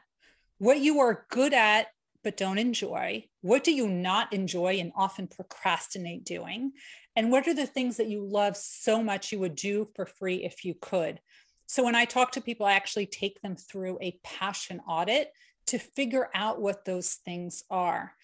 what 0.59 0.81
you 0.81 0.99
are 0.99 1.25
good 1.31 1.55
at 1.55 1.87
but 2.25 2.37
don't 2.37 2.59
enjoy, 2.59 3.25
what 3.43 3.63
do 3.63 3.73
you 3.73 3.87
not 3.87 4.33
enjoy 4.33 4.81
and 4.81 4.91
often 4.97 5.29
procrastinate 5.29 6.25
doing, 6.25 6.73
and 7.15 7.31
what 7.31 7.47
are 7.47 7.55
the 7.55 7.65
things 7.65 7.99
that 7.99 8.09
you 8.09 8.25
love 8.25 8.57
so 8.57 9.05
much 9.05 9.31
you 9.31 9.39
would 9.39 9.55
do 9.55 9.87
for 9.95 10.05
free 10.05 10.45
if 10.45 10.65
you 10.65 10.75
could. 10.81 11.21
So 11.67 11.85
when 11.85 11.95
I 11.95 12.07
talk 12.07 12.33
to 12.33 12.41
people, 12.41 12.67
I 12.67 12.73
actually 12.73 13.07
take 13.07 13.41
them 13.41 13.55
through 13.55 13.99
a 14.03 14.19
passion 14.25 14.81
audit 14.89 15.31
to 15.67 15.79
figure 15.79 16.29
out 16.35 16.61
what 16.61 16.85
those 16.85 17.15
things 17.15 17.65
are. 17.71 18.15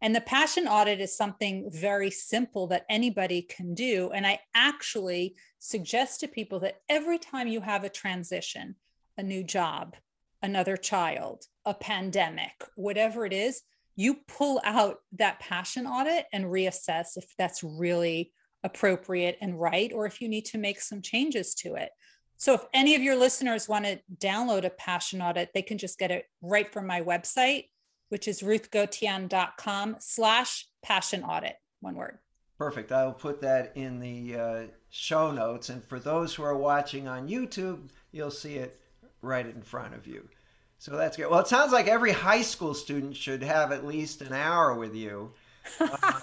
And 0.00 0.14
the 0.14 0.20
passion 0.20 0.66
audit 0.66 1.00
is 1.00 1.16
something 1.16 1.70
very 1.70 2.10
simple 2.10 2.66
that 2.68 2.86
anybody 2.90 3.42
can 3.42 3.74
do. 3.74 4.10
And 4.12 4.26
I 4.26 4.40
actually 4.54 5.36
suggest 5.60 6.20
to 6.20 6.28
people 6.28 6.58
that 6.60 6.80
every 6.88 7.18
time 7.18 7.46
you 7.46 7.60
have 7.60 7.84
a 7.84 7.88
transition, 7.88 8.74
a 9.16 9.22
new 9.22 9.44
job, 9.44 9.94
another 10.42 10.76
child, 10.76 11.44
a 11.64 11.72
pandemic, 11.72 12.50
whatever 12.74 13.24
it 13.24 13.32
is, 13.32 13.62
you 13.94 14.16
pull 14.26 14.60
out 14.64 14.96
that 15.12 15.38
passion 15.38 15.86
audit 15.86 16.26
and 16.32 16.46
reassess 16.46 17.16
if 17.16 17.26
that's 17.38 17.62
really 17.62 18.32
appropriate 18.64 19.38
and 19.40 19.60
right, 19.60 19.92
or 19.92 20.06
if 20.06 20.20
you 20.20 20.28
need 20.28 20.46
to 20.46 20.58
make 20.58 20.80
some 20.80 21.02
changes 21.02 21.54
to 21.54 21.74
it. 21.74 21.90
So 22.36 22.54
if 22.54 22.64
any 22.74 22.94
of 22.94 23.02
your 23.02 23.16
listeners 23.16 23.68
want 23.68 23.84
to 23.84 24.00
download 24.18 24.64
a 24.64 24.70
passion 24.70 25.22
audit, 25.22 25.50
they 25.54 25.62
can 25.62 25.78
just 25.78 25.98
get 25.98 26.10
it 26.10 26.26
right 26.40 26.72
from 26.72 26.86
my 26.86 27.00
website, 27.00 27.66
which 28.08 28.26
is 28.26 28.42
ruthgotian.com 28.42 29.96
slash 30.00 30.66
passion 30.82 31.22
audit, 31.22 31.56
one 31.80 31.94
word. 31.94 32.18
Perfect. 32.58 32.92
I'll 32.92 33.12
put 33.12 33.40
that 33.40 33.72
in 33.76 33.98
the 33.98 34.36
uh, 34.36 34.62
show 34.90 35.30
notes. 35.30 35.68
And 35.68 35.84
for 35.84 35.98
those 35.98 36.34
who 36.34 36.42
are 36.42 36.56
watching 36.56 37.08
on 37.08 37.28
YouTube, 37.28 37.88
you'll 38.12 38.30
see 38.30 38.54
it 38.54 38.80
right 39.20 39.46
in 39.46 39.62
front 39.62 39.94
of 39.94 40.06
you. 40.06 40.28
So 40.78 40.96
that's 40.96 41.16
good. 41.16 41.30
Well, 41.30 41.40
it 41.40 41.48
sounds 41.48 41.72
like 41.72 41.86
every 41.86 42.12
high 42.12 42.42
school 42.42 42.74
student 42.74 43.16
should 43.16 43.42
have 43.42 43.72
at 43.72 43.86
least 43.86 44.20
an 44.20 44.32
hour 44.32 44.74
with 44.74 44.94
you 44.94 45.32
uh, 45.80 46.20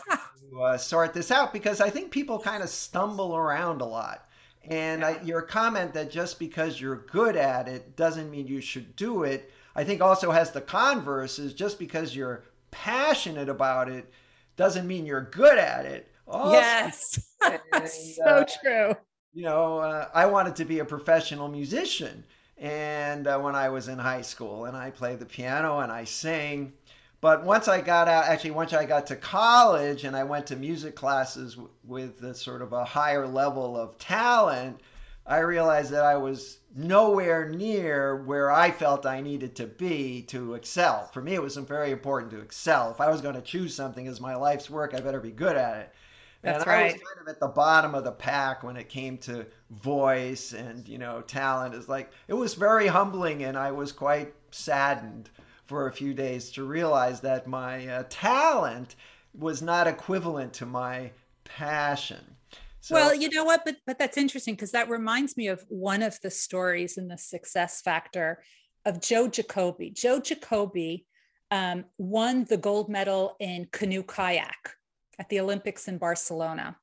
to 0.51 0.61
uh, 0.61 0.77
sort 0.77 1.13
this 1.13 1.31
out 1.31 1.53
because 1.53 1.81
I 1.81 1.89
think 1.89 2.11
people 2.11 2.39
kind 2.39 2.61
of 2.61 2.69
stumble 2.69 3.35
around 3.35 3.81
a 3.81 3.85
lot. 3.85 4.28
And 4.69 5.03
I, 5.03 5.19
your 5.23 5.41
comment 5.41 5.93
that 5.95 6.11
just 6.11 6.37
because 6.37 6.79
you're 6.79 7.05
good 7.11 7.35
at 7.35 7.67
it 7.67 7.97
doesn't 7.97 8.29
mean 8.29 8.47
you 8.47 8.61
should 8.61 8.95
do 8.95 9.23
it, 9.23 9.51
I 9.75 9.83
think 9.83 10.01
also 10.01 10.31
has 10.31 10.51
the 10.51 10.61
converse 10.61 11.39
is 11.39 11.53
just 11.53 11.79
because 11.79 12.15
you're 12.15 12.43
passionate 12.71 13.49
about 13.49 13.89
it 13.89 14.11
doesn't 14.55 14.87
mean 14.87 15.05
you're 15.05 15.29
good 15.31 15.57
at 15.57 15.85
it. 15.85 16.07
Also, 16.27 16.51
yes. 16.51 17.25
And, 17.71 17.89
so 17.89 18.23
uh, 18.23 18.45
true. 18.61 18.95
You 19.33 19.43
know, 19.43 19.79
uh, 19.79 20.09
I 20.13 20.25
wanted 20.25 20.55
to 20.57 20.65
be 20.65 20.79
a 20.79 20.85
professional 20.85 21.47
musician. 21.47 22.25
And 22.57 23.25
uh, 23.25 23.39
when 23.39 23.55
I 23.55 23.69
was 23.69 23.87
in 23.87 23.97
high 23.97 24.21
school, 24.21 24.65
and 24.65 24.75
I 24.75 24.91
played 24.91 25.19
the 25.19 25.25
piano 25.25 25.79
and 25.79 25.91
I 25.91 26.03
sang. 26.03 26.73
But 27.21 27.43
once 27.43 27.67
I 27.67 27.81
got 27.81 28.07
out, 28.07 28.25
actually, 28.25 28.51
once 28.51 28.71
I 28.71 28.85
got 28.85 29.07
to 29.07 29.15
college 29.15 30.05
and 30.05 30.15
I 30.15 30.23
went 30.23 30.47
to 30.47 30.55
music 30.55 30.95
classes 30.95 31.57
with 31.83 32.23
a 32.23 32.33
sort 32.33 32.61
of 32.61 32.71
a 32.71 32.85
higher 32.85 33.27
level 33.27 33.75
of 33.77 33.97
talent, 33.97 34.79
I 35.25 35.39
realized 35.39 35.91
that 35.91 36.05
I 36.05 36.15
was 36.15 36.59
nowhere 36.75 37.49
near 37.49 38.23
where 38.23 38.51
I 38.51 38.71
felt 38.71 39.05
I 39.05 39.19
needed 39.19 39.55
to 39.57 39.67
be 39.67 40.21
to 40.23 40.53
excel. 40.53 41.07
For 41.13 41.21
me, 41.21 41.33
it 41.33 41.41
was 41.41 41.57
very 41.57 41.91
important 41.91 42.31
to 42.31 42.39
excel. 42.39 42.89
If 42.89 43.01
I 43.01 43.09
was 43.09 43.21
going 43.21 43.35
to 43.35 43.41
choose 43.41 43.75
something 43.75 44.07
as 44.07 44.21
my 44.21 44.35
life's 44.35 44.69
work, 44.69 44.93
I 44.93 45.01
better 45.01 45.19
be 45.19 45.31
good 45.31 45.57
at 45.57 45.77
it. 45.77 45.93
That's 46.41 46.63
and 46.63 46.67
right. 46.67 46.79
I 46.79 46.93
was 46.93 46.93
kind 46.93 47.21
of 47.21 47.27
at 47.27 47.39
the 47.41 47.47
bottom 47.47 47.95
of 47.95 48.05
the 48.05 48.13
pack 48.13 48.63
when 48.63 48.77
it 48.77 48.87
came 48.87 49.17
to 49.19 49.45
voice 49.71 50.53
and 50.53 50.87
you 50.87 50.97
know 50.97 51.21
talent. 51.21 51.75
It's 51.75 51.89
like 51.89 52.11
it 52.29 52.33
was 52.33 52.53
very 52.53 52.87
humbling, 52.87 53.43
and 53.43 53.57
I 53.57 53.71
was 53.71 53.91
quite 53.91 54.33
saddened 54.51 55.29
for 55.69 55.87
a 55.87 55.91
few 55.93 56.15
days 56.15 56.49
to 56.49 56.63
realize 56.63 57.21
that 57.21 57.45
my 57.45 57.87
uh, 57.87 58.03
talent 58.09 58.95
was 59.37 59.61
not 59.61 59.85
equivalent 59.85 60.51
to 60.51 60.65
my 60.65 61.11
passion. 61.43 62.35
So, 62.81 62.95
well, 62.95 63.13
you 63.13 63.29
know 63.29 63.43
what, 63.43 63.63
but 63.65 63.75
but 63.85 63.99
that's 63.99 64.17
interesting 64.17 64.55
because 64.55 64.71
that 64.71 64.89
reminds 64.89 65.37
me 65.37 65.47
of 65.47 65.63
one 65.69 66.01
of 66.01 66.19
the 66.21 66.31
stories 66.31 66.97
in 66.97 67.07
the 67.07 67.19
Success 67.19 67.81
Factor 67.81 68.41
of 68.83 68.99
Joe 68.99 69.27
Jacobi. 69.29 69.93
Joe 69.93 70.19
Jacobi 70.19 71.05
um, 71.51 71.85
won 71.99 72.45
the 72.45 72.57
gold 72.57 72.89
medal 72.89 73.35
in 73.39 73.67
canoe 73.71 74.01
kayak 74.01 74.71
at 75.19 75.29
the 75.29 75.39
Olympics 75.39 75.87
in 75.87 75.99
Barcelona, 75.99 76.77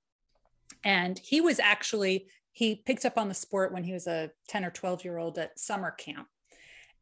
and 0.85 1.19
he 1.19 1.41
was 1.41 1.59
actually 1.59 2.29
he 2.53 2.77
picked 2.87 3.05
up 3.05 3.19
on 3.19 3.27
the 3.27 3.35
sport 3.35 3.73
when 3.73 3.83
he 3.83 3.93
was 3.93 4.07
a 4.07 4.31
10 4.49 4.65
or 4.65 4.71
12 4.71 5.05
year 5.05 5.19
old 5.19 5.39
at 5.39 5.59
summer 5.59 5.91
camp 5.91 6.29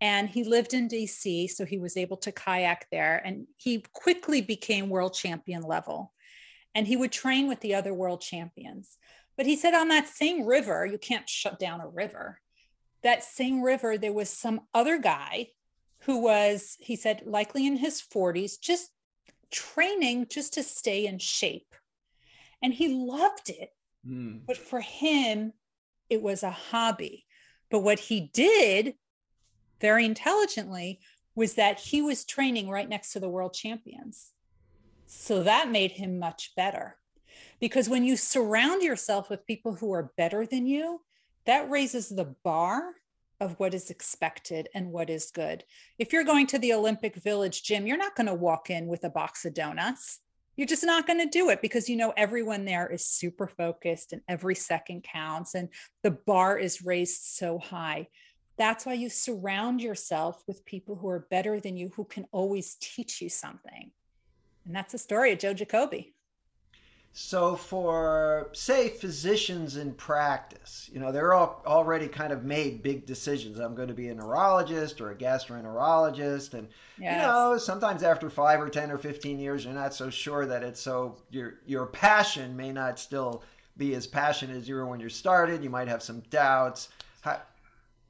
and 0.05 0.29
he 0.29 0.45
lived 0.45 0.75
in 0.75 0.87
DC, 0.87 1.49
so 1.49 1.65
he 1.65 1.79
was 1.79 1.97
able 1.97 2.19
to 2.19 2.31
kayak 2.31 2.87
there. 2.93 3.23
And 3.25 3.47
he 3.57 3.83
quickly 3.95 4.43
became 4.43 4.91
world 4.91 5.15
champion 5.15 5.63
level. 5.63 6.13
And 6.75 6.87
he 6.87 6.95
would 6.95 7.11
train 7.11 7.49
with 7.49 7.61
the 7.61 7.75
other 7.75 7.95
world 7.95 8.21
champions. 8.21 8.99
But 9.39 9.47
he 9.47 9.57
said 9.57 9.73
on 9.73 9.89
that 9.89 10.07
same 10.07 10.45
river, 10.45 10.85
you 10.85 10.99
can't 10.99 11.27
shut 11.27 11.59
down 11.59 11.81
a 11.81 11.89
river. 11.89 12.39
That 13.03 13.25
same 13.25 13.63
river, 13.63 13.97
there 13.97 14.13
was 14.13 14.29
some 14.29 14.61
other 14.75 14.99
guy 14.99 15.49
who 16.01 16.21
was, 16.21 16.77
he 16.81 16.97
said, 16.97 17.23
likely 17.25 17.67
in 17.67 17.79
his 17.79 18.03
40s, 18.03 18.61
just 18.61 18.91
training 19.51 20.27
just 20.29 20.53
to 20.55 20.63
stay 20.63 21.07
in 21.07 21.19
shape. 21.19 21.75
And 22.63 22.75
he 22.75 22.89
loved 22.89 23.49
it. 23.49 23.71
Mm. 24.07 24.43
But 24.47 24.59
for 24.59 24.83
him, 24.83 25.55
it 26.11 26.21
was 26.21 26.43
a 26.43 26.51
hobby. 26.51 27.25
But 27.71 27.81
what 27.81 27.99
he 27.99 28.31
did 28.35 28.97
very 29.81 30.05
intelligently 30.05 31.01
was 31.35 31.55
that 31.55 31.81
he 31.81 32.01
was 32.01 32.25
training 32.25 32.69
right 32.69 32.89
next 32.89 33.13
to 33.13 33.21
the 33.21 33.29
world 33.29 33.55
champions. 33.55 34.31
So 35.07 35.43
that 35.43 35.71
made 35.71 35.93
him 35.93 36.19
much 36.19 36.53
better. 36.57 36.97
Because 37.61 37.89
when 37.89 38.05
you 38.05 38.17
surround 38.17 38.83
yourself 38.83 39.31
with 39.31 39.47
people 39.47 39.75
who 39.75 39.93
are 39.93 40.13
better 40.17 40.47
than 40.47 40.67
you, 40.67 41.01
that 41.47 41.71
raises 41.71 42.09
the 42.09 42.35
bar 42.45 42.95
of 43.41 43.59
what 43.59 43.75
is 43.75 43.91
expected 43.91 44.69
and 44.75 44.93
what 44.93 45.11
is 45.11 45.31
good. 45.31 45.65
If 45.99 46.13
you're 46.13 46.25
going 46.25 46.47
to 46.49 46.59
the 46.59 46.73
Olympic 46.73 47.17
Village 47.17 47.63
gym, 47.63 47.87
you're 47.87 47.97
not 47.97 48.17
going 48.17 48.27
to 48.27 48.35
walk 48.35 48.71
in 48.71 48.87
with 48.87 49.05
a 49.05 49.11
box 49.11 49.45
of 49.45 49.55
donuts. 49.55 50.21
You're 50.57 50.69
just 50.69 50.85
not 50.85 51.07
going 51.07 51.19
to 51.19 51.27
do 51.27 51.51
it 51.51 51.61
because 51.61 51.89
you 51.89 51.97
know 51.97 52.13
everyone 52.17 52.65
there 52.65 52.87
is 52.87 53.07
super 53.07 53.49
focused 53.49 54.13
and 54.13 54.23
every 54.29 54.55
second 54.55 55.03
counts 55.03 55.55
and 55.55 55.69
the 56.05 56.13
bar 56.13 56.57
is 56.57 56.85
raised 56.85 57.23
so 57.23 57.59
high. 57.59 58.07
That's 58.57 58.87
why 58.87 58.95
you 58.95 59.09
surround 59.09 59.81
yourself 59.81 60.45
with 60.47 60.65
people 60.65 60.95
who 60.95 61.09
are 61.09 61.27
better 61.31 61.59
than 61.59 61.77
you, 61.77 61.91
who 61.97 62.05
can 62.05 62.27
always 62.31 62.77
teach 62.81 63.21
you 63.21 63.29
something. 63.29 63.91
And 64.65 64.75
that's 64.75 64.93
the 64.93 64.99
story 64.99 65.33
of 65.33 65.39
Joe 65.39 65.55
Jacobi. 65.55 66.13
So, 67.17 67.55
for 67.55 68.49
say 68.55 68.89
physicians 68.89 69.77
in 69.77 69.95
practice, 69.95 70.91
you 70.93 70.99
know, 70.99 71.13
they're 71.13 71.33
all 71.33 71.63
already 71.65 72.09
kind 72.09 72.33
of 72.33 72.43
made 72.43 72.83
big 72.83 73.07
decisions. 73.07 73.61
I'm 73.61 73.77
going 73.77 73.87
to 73.87 73.95
be 73.95 74.09
a 74.09 74.15
neurologist 74.17 75.01
or 75.01 75.13
a 75.13 75.15
gastroenterologist, 75.15 76.55
and 76.55 76.67
yes. 76.99 77.15
you 77.15 77.23
know, 77.23 77.57
sometimes 77.57 78.03
after 78.03 78.29
five 78.29 78.61
or 78.61 78.69
ten 78.69 78.91
or 78.91 78.99
fifteen 78.99 79.39
years, 79.39 79.65
you're 79.65 79.73
not 79.73 79.95
so 79.95 80.11
sure 80.11 80.45
that 80.47 80.65
it's 80.65 80.81
so 80.81 81.17
your 81.31 81.55
your 81.67 81.87
passion 81.87 82.57
may 82.57 82.73
not 82.73 82.99
still 82.99 83.45
be 83.77 83.95
as 83.95 84.09
passionate 84.09 84.57
as 84.57 84.69
you 84.69 84.75
were 84.75 84.87
when 84.87 84.99
you 84.99 85.09
started. 85.09 85.63
You 85.63 85.71
might 85.71 85.87
have 85.87 86.03
some 86.03 86.19
doubts. 86.31 86.89
How, 87.21 87.41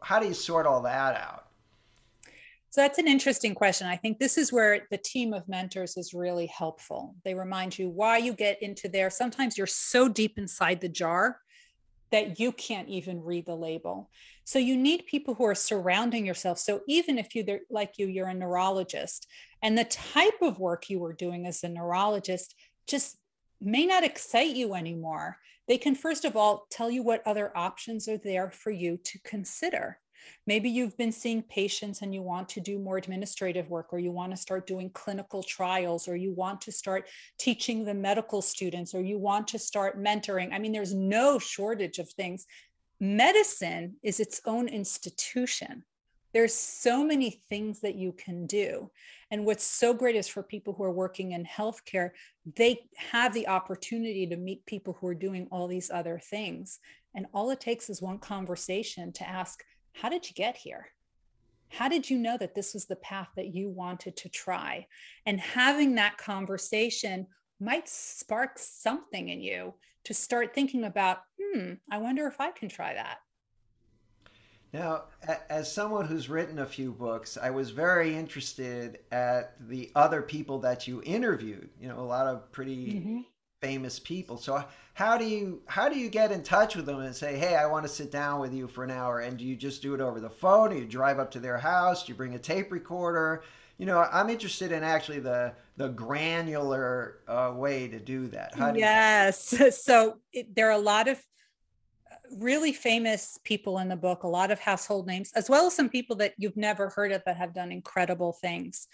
how 0.04 0.20
do 0.20 0.26
you 0.26 0.34
sort 0.34 0.66
all 0.66 0.82
that 0.82 1.16
out? 1.16 1.46
So 2.70 2.80
that's 2.80 2.98
an 2.98 3.06
interesting 3.06 3.54
question. 3.54 3.86
I 3.86 3.96
think 3.96 4.18
this 4.18 4.36
is 4.36 4.52
where 4.52 4.86
the 4.90 4.98
team 4.98 5.32
of 5.32 5.48
mentors 5.48 5.96
is 5.96 6.12
really 6.12 6.46
helpful. 6.46 7.14
They 7.24 7.34
remind 7.34 7.78
you 7.78 7.88
why 7.88 8.18
you 8.18 8.32
get 8.32 8.60
into 8.62 8.88
there. 8.88 9.10
Sometimes 9.10 9.56
you're 9.56 9.66
so 9.68 10.08
deep 10.08 10.38
inside 10.38 10.80
the 10.80 10.88
jar 10.88 11.38
that 12.10 12.40
you 12.40 12.52
can't 12.52 12.88
even 12.88 13.22
read 13.22 13.46
the 13.46 13.54
label. 13.54 14.10
So 14.44 14.58
you 14.58 14.76
need 14.76 15.06
people 15.06 15.34
who 15.34 15.44
are 15.44 15.54
surrounding 15.54 16.26
yourself. 16.26 16.58
So 16.58 16.80
even 16.88 17.18
if 17.18 17.34
you 17.34 17.60
like 17.70 17.94
you, 17.96 18.06
you're 18.08 18.28
a 18.28 18.34
neurologist, 18.34 19.26
and 19.62 19.78
the 19.78 19.84
type 19.84 20.42
of 20.42 20.58
work 20.58 20.90
you 20.90 20.98
were 20.98 21.12
doing 21.12 21.46
as 21.46 21.62
a 21.62 21.68
neurologist 21.68 22.54
just 22.86 23.16
may 23.60 23.86
not 23.86 24.04
excite 24.04 24.54
you 24.54 24.74
anymore. 24.74 25.38
They 25.66 25.78
can 25.78 25.94
first 25.94 26.24
of 26.24 26.36
all 26.36 26.66
tell 26.70 26.90
you 26.90 27.02
what 27.02 27.26
other 27.26 27.56
options 27.56 28.08
are 28.08 28.18
there 28.18 28.50
for 28.50 28.70
you 28.70 28.98
to 28.98 29.18
consider. 29.24 29.98
Maybe 30.46 30.70
you've 30.70 30.96
been 30.96 31.12
seeing 31.12 31.42
patients 31.42 32.02
and 32.02 32.14
you 32.14 32.22
want 32.22 32.48
to 32.50 32.60
do 32.60 32.78
more 32.78 32.96
administrative 32.96 33.68
work, 33.68 33.92
or 33.92 33.98
you 33.98 34.10
want 34.10 34.32
to 34.32 34.36
start 34.36 34.66
doing 34.66 34.90
clinical 34.90 35.42
trials, 35.42 36.08
or 36.08 36.16
you 36.16 36.32
want 36.32 36.60
to 36.62 36.72
start 36.72 37.08
teaching 37.38 37.84
the 37.84 37.94
medical 37.94 38.40
students, 38.40 38.94
or 38.94 39.02
you 39.02 39.18
want 39.18 39.48
to 39.48 39.58
start 39.58 40.02
mentoring. 40.02 40.52
I 40.52 40.58
mean, 40.58 40.72
there's 40.72 40.94
no 40.94 41.38
shortage 41.38 41.98
of 41.98 42.08
things. 42.10 42.46
Medicine 43.00 43.96
is 44.02 44.20
its 44.20 44.40
own 44.46 44.68
institution. 44.68 45.84
There's 46.34 46.52
so 46.52 47.04
many 47.04 47.30
things 47.48 47.80
that 47.80 47.94
you 47.94 48.12
can 48.12 48.46
do. 48.46 48.90
And 49.30 49.46
what's 49.46 49.64
so 49.64 49.94
great 49.94 50.16
is 50.16 50.28
for 50.28 50.42
people 50.42 50.74
who 50.74 50.82
are 50.82 50.92
working 50.92 51.32
in 51.32 51.44
healthcare, 51.44 52.10
they 52.56 52.80
have 52.96 53.32
the 53.32 53.48
opportunity 53.48 54.26
to 54.26 54.36
meet 54.36 54.66
people 54.66 54.98
who 55.00 55.06
are 55.06 55.14
doing 55.14 55.46
all 55.50 55.68
these 55.68 55.90
other 55.90 56.18
things. 56.18 56.80
And 57.14 57.26
all 57.32 57.50
it 57.50 57.60
takes 57.60 57.88
is 57.88 58.02
one 58.02 58.18
conversation 58.18 59.12
to 59.12 59.28
ask, 59.28 59.62
how 59.92 60.08
did 60.08 60.28
you 60.28 60.34
get 60.34 60.56
here? 60.56 60.88
How 61.68 61.88
did 61.88 62.10
you 62.10 62.18
know 62.18 62.36
that 62.36 62.54
this 62.54 62.74
was 62.74 62.86
the 62.86 62.96
path 62.96 63.28
that 63.36 63.54
you 63.54 63.70
wanted 63.70 64.16
to 64.16 64.28
try? 64.28 64.86
And 65.26 65.40
having 65.40 65.94
that 65.94 66.18
conversation 66.18 67.28
might 67.60 67.88
spark 67.88 68.58
something 68.58 69.28
in 69.28 69.40
you 69.40 69.74
to 70.04 70.14
start 70.14 70.54
thinking 70.54 70.84
about, 70.84 71.18
hmm, 71.40 71.74
I 71.90 71.98
wonder 71.98 72.26
if 72.26 72.40
I 72.40 72.50
can 72.50 72.68
try 72.68 72.94
that. 72.94 73.18
Now, 74.74 75.04
as 75.48 75.72
someone 75.72 76.04
who's 76.04 76.28
written 76.28 76.58
a 76.58 76.66
few 76.66 76.90
books, 76.92 77.38
I 77.40 77.50
was 77.50 77.70
very 77.70 78.14
interested 78.14 78.98
at 79.12 79.54
the 79.68 79.90
other 79.94 80.20
people 80.20 80.58
that 80.58 80.86
you 80.86 81.00
interviewed. 81.04 81.70
You 81.80 81.88
know, 81.88 82.00
a 82.00 82.02
lot 82.02 82.26
of 82.26 82.52
pretty 82.52 82.86
mm-hmm 82.94 83.20
famous 83.64 83.98
people. 83.98 84.36
So 84.36 84.62
how 84.92 85.16
do 85.16 85.24
you 85.24 85.62
how 85.66 85.88
do 85.88 85.98
you 85.98 86.10
get 86.10 86.30
in 86.30 86.42
touch 86.42 86.76
with 86.76 86.84
them 86.84 87.00
and 87.00 87.16
say, 87.16 87.38
"Hey, 87.38 87.56
I 87.56 87.64
want 87.64 87.86
to 87.86 87.88
sit 87.88 88.10
down 88.10 88.38
with 88.38 88.52
you 88.52 88.68
for 88.68 88.84
an 88.84 88.90
hour"? 88.90 89.20
And 89.20 89.38
do 89.38 89.44
you 89.44 89.56
just 89.56 89.80
do 89.80 89.94
it 89.94 90.02
over 90.02 90.20
the 90.20 90.28
phone? 90.28 90.70
Or 90.70 90.76
you 90.76 90.84
drive 90.84 91.18
up 91.18 91.30
to 91.30 91.40
their 91.40 91.56
house? 91.56 92.04
Do 92.04 92.12
you 92.12 92.16
bring 92.16 92.34
a 92.34 92.38
tape 92.38 92.70
recorder? 92.70 93.42
You 93.78 93.86
know, 93.86 94.06
I'm 94.12 94.28
interested 94.28 94.70
in 94.70 94.84
actually 94.84 95.20
the 95.20 95.54
the 95.78 95.88
granular 95.88 97.20
uh, 97.26 97.54
way 97.56 97.88
to 97.88 97.98
do 97.98 98.28
that. 98.28 98.54
Do 98.54 98.78
yes. 98.78 99.54
You- 99.58 99.70
so 99.70 100.18
it, 100.34 100.54
there 100.54 100.68
are 100.68 100.72
a 100.72 100.78
lot 100.78 101.08
of 101.08 101.24
really 102.38 102.72
famous 102.72 103.38
people 103.44 103.78
in 103.78 103.88
the 103.88 103.96
book, 103.96 104.22
a 104.22 104.28
lot 104.28 104.50
of 104.50 104.58
household 104.58 105.06
names, 105.06 105.32
as 105.34 105.48
well 105.48 105.66
as 105.66 105.74
some 105.74 105.88
people 105.88 106.16
that 106.16 106.34
you've 106.38 106.56
never 106.56 106.88
heard 106.88 107.12
of 107.12 107.22
that 107.26 107.36
have 107.36 107.54
done 107.54 107.72
incredible 107.72 108.32
things 108.32 108.88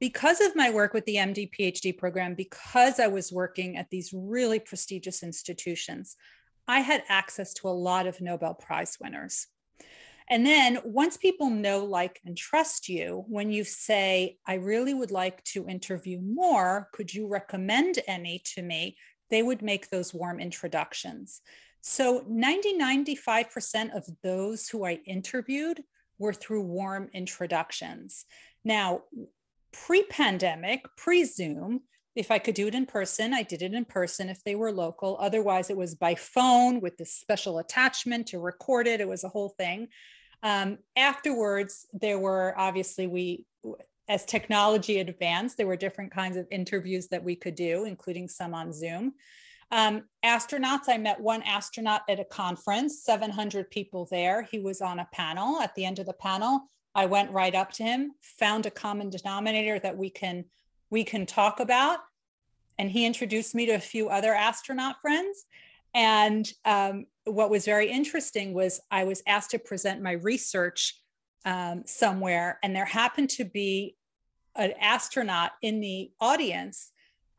because 0.00 0.40
of 0.40 0.56
my 0.56 0.70
work 0.70 0.92
with 0.92 1.04
the 1.06 1.16
MD 1.16 1.50
PhD 1.50 1.96
program, 1.96 2.34
because 2.34 2.98
I 2.98 3.06
was 3.06 3.32
working 3.32 3.76
at 3.76 3.90
these 3.90 4.12
really 4.12 4.58
prestigious 4.58 5.22
institutions, 5.22 6.16
I 6.66 6.80
had 6.80 7.04
access 7.08 7.54
to 7.54 7.68
a 7.68 7.70
lot 7.70 8.06
of 8.06 8.20
Nobel 8.20 8.54
Prize 8.54 8.98
winners. 9.00 9.46
And 10.28 10.44
then 10.46 10.78
once 10.84 11.16
people 11.18 11.50
know, 11.50 11.84
like, 11.84 12.20
and 12.24 12.36
trust 12.36 12.88
you, 12.88 13.24
when 13.28 13.52
you 13.52 13.62
say, 13.62 14.38
I 14.46 14.54
really 14.54 14.94
would 14.94 15.10
like 15.10 15.44
to 15.44 15.68
interview 15.68 16.20
more, 16.20 16.88
could 16.92 17.12
you 17.12 17.28
recommend 17.28 17.98
any 18.06 18.42
to 18.54 18.62
me? 18.62 18.96
They 19.30 19.42
would 19.42 19.60
make 19.60 19.90
those 19.90 20.14
warm 20.14 20.40
introductions. 20.40 21.42
So 21.86 22.24
90, 22.26 22.78
95% 22.78 23.94
of 23.94 24.08
those 24.22 24.70
who 24.70 24.86
I 24.86 25.00
interviewed 25.04 25.84
were 26.18 26.32
through 26.32 26.62
warm 26.62 27.10
introductions. 27.12 28.24
Now, 28.64 29.02
pre 29.70 30.02
pandemic, 30.04 30.82
pre 30.96 31.24
Zoom, 31.24 31.82
if 32.16 32.30
I 32.30 32.38
could 32.38 32.54
do 32.54 32.68
it 32.68 32.74
in 32.74 32.86
person, 32.86 33.34
I 33.34 33.42
did 33.42 33.60
it 33.60 33.74
in 33.74 33.84
person 33.84 34.30
if 34.30 34.42
they 34.44 34.54
were 34.54 34.72
local. 34.72 35.18
Otherwise, 35.20 35.68
it 35.68 35.76
was 35.76 35.94
by 35.94 36.14
phone 36.14 36.80
with 36.80 36.96
this 36.96 37.12
special 37.12 37.58
attachment 37.58 38.28
to 38.28 38.38
record 38.38 38.86
it. 38.86 39.02
It 39.02 39.08
was 39.08 39.22
a 39.22 39.28
whole 39.28 39.50
thing. 39.50 39.88
Um, 40.42 40.78
afterwards, 40.96 41.86
there 41.92 42.18
were 42.18 42.54
obviously, 42.56 43.06
we, 43.06 43.44
as 44.08 44.24
technology 44.24 45.00
advanced, 45.00 45.58
there 45.58 45.66
were 45.66 45.76
different 45.76 46.12
kinds 46.12 46.38
of 46.38 46.46
interviews 46.50 47.08
that 47.08 47.24
we 47.24 47.36
could 47.36 47.56
do, 47.56 47.84
including 47.84 48.26
some 48.28 48.54
on 48.54 48.72
Zoom. 48.72 49.12
Um, 49.74 50.04
astronauts, 50.24 50.88
I 50.88 50.98
met 50.98 51.18
one 51.18 51.42
astronaut 51.42 52.02
at 52.08 52.20
a 52.20 52.24
conference, 52.24 53.02
700 53.02 53.68
people 53.72 54.06
there. 54.08 54.42
He 54.42 54.60
was 54.60 54.80
on 54.80 55.00
a 55.00 55.08
panel. 55.12 55.60
At 55.60 55.74
the 55.74 55.84
end 55.84 55.98
of 55.98 56.06
the 56.06 56.12
panel, 56.12 56.70
I 56.94 57.06
went 57.06 57.32
right 57.32 57.56
up 57.56 57.72
to 57.72 57.82
him, 57.82 58.12
found 58.22 58.66
a 58.66 58.70
common 58.70 59.10
denominator 59.10 59.80
that 59.80 59.98
we 59.98 60.10
can 60.10 60.44
we 60.90 61.02
can 61.02 61.26
talk 61.26 61.58
about, 61.58 61.98
and 62.78 62.88
he 62.88 63.04
introduced 63.04 63.52
me 63.52 63.66
to 63.66 63.72
a 63.72 63.80
few 63.80 64.10
other 64.10 64.32
astronaut 64.32 65.00
friends. 65.02 65.44
And 65.92 66.48
um, 66.64 67.06
what 67.24 67.50
was 67.50 67.64
very 67.64 67.90
interesting 67.90 68.54
was 68.54 68.80
I 68.92 69.02
was 69.02 69.24
asked 69.26 69.50
to 69.50 69.58
present 69.58 70.00
my 70.00 70.12
research 70.12 71.02
um, 71.44 71.82
somewhere, 71.84 72.60
and 72.62 72.76
there 72.76 72.84
happened 72.84 73.30
to 73.30 73.44
be 73.44 73.96
an 74.54 74.72
astronaut 74.80 75.50
in 75.62 75.80
the 75.80 76.12
audience. 76.20 76.92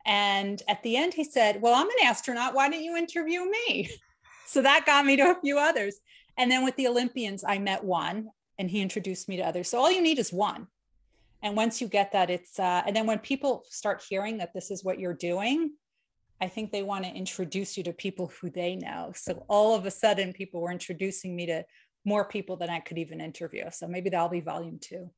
And 0.06 0.62
at 0.68 0.82
the 0.84 0.96
end, 0.96 1.12
he 1.12 1.24
said, 1.24 1.60
Well, 1.60 1.74
I'm 1.74 1.90
an 1.90 2.06
astronaut. 2.06 2.54
Why 2.54 2.70
don't 2.70 2.82
you 2.82 2.96
interview 2.96 3.44
me? 3.44 3.90
So 4.48 4.62
that 4.62 4.86
got 4.86 5.04
me 5.04 5.16
to 5.16 5.32
a 5.32 5.40
few 5.40 5.58
others. 5.58 5.96
And 6.38 6.48
then 6.48 6.62
with 6.62 6.76
the 6.76 6.86
Olympians, 6.86 7.42
I 7.42 7.58
met 7.58 7.82
one 7.82 8.28
and 8.60 8.70
he 8.70 8.80
introduced 8.80 9.28
me 9.28 9.38
to 9.38 9.42
others. 9.42 9.68
So 9.68 9.76
all 9.76 9.90
you 9.90 10.00
need 10.00 10.20
is 10.20 10.32
one. 10.32 10.68
And 11.42 11.56
once 11.56 11.80
you 11.80 11.88
get 11.88 12.12
that, 12.12 12.30
it's, 12.30 12.56
uh, 12.60 12.82
and 12.86 12.94
then 12.94 13.06
when 13.06 13.18
people 13.18 13.64
start 13.68 14.04
hearing 14.08 14.38
that 14.38 14.54
this 14.54 14.70
is 14.70 14.84
what 14.84 15.00
you're 15.00 15.14
doing, 15.14 15.72
I 16.40 16.46
think 16.46 16.70
they 16.70 16.84
want 16.84 17.04
to 17.04 17.10
introduce 17.10 17.76
you 17.76 17.82
to 17.84 17.92
people 17.92 18.30
who 18.40 18.50
they 18.50 18.76
know. 18.76 19.12
So 19.16 19.44
all 19.48 19.74
of 19.74 19.84
a 19.84 19.90
sudden, 19.90 20.32
people 20.32 20.60
were 20.60 20.70
introducing 20.70 21.34
me 21.34 21.46
to 21.46 21.64
more 22.04 22.24
people 22.24 22.56
than 22.56 22.70
I 22.70 22.80
could 22.80 22.98
even 22.98 23.20
interview. 23.20 23.64
So 23.72 23.88
maybe 23.88 24.10
that'll 24.10 24.28
be 24.28 24.40
volume 24.40 24.78
two. 24.80 25.10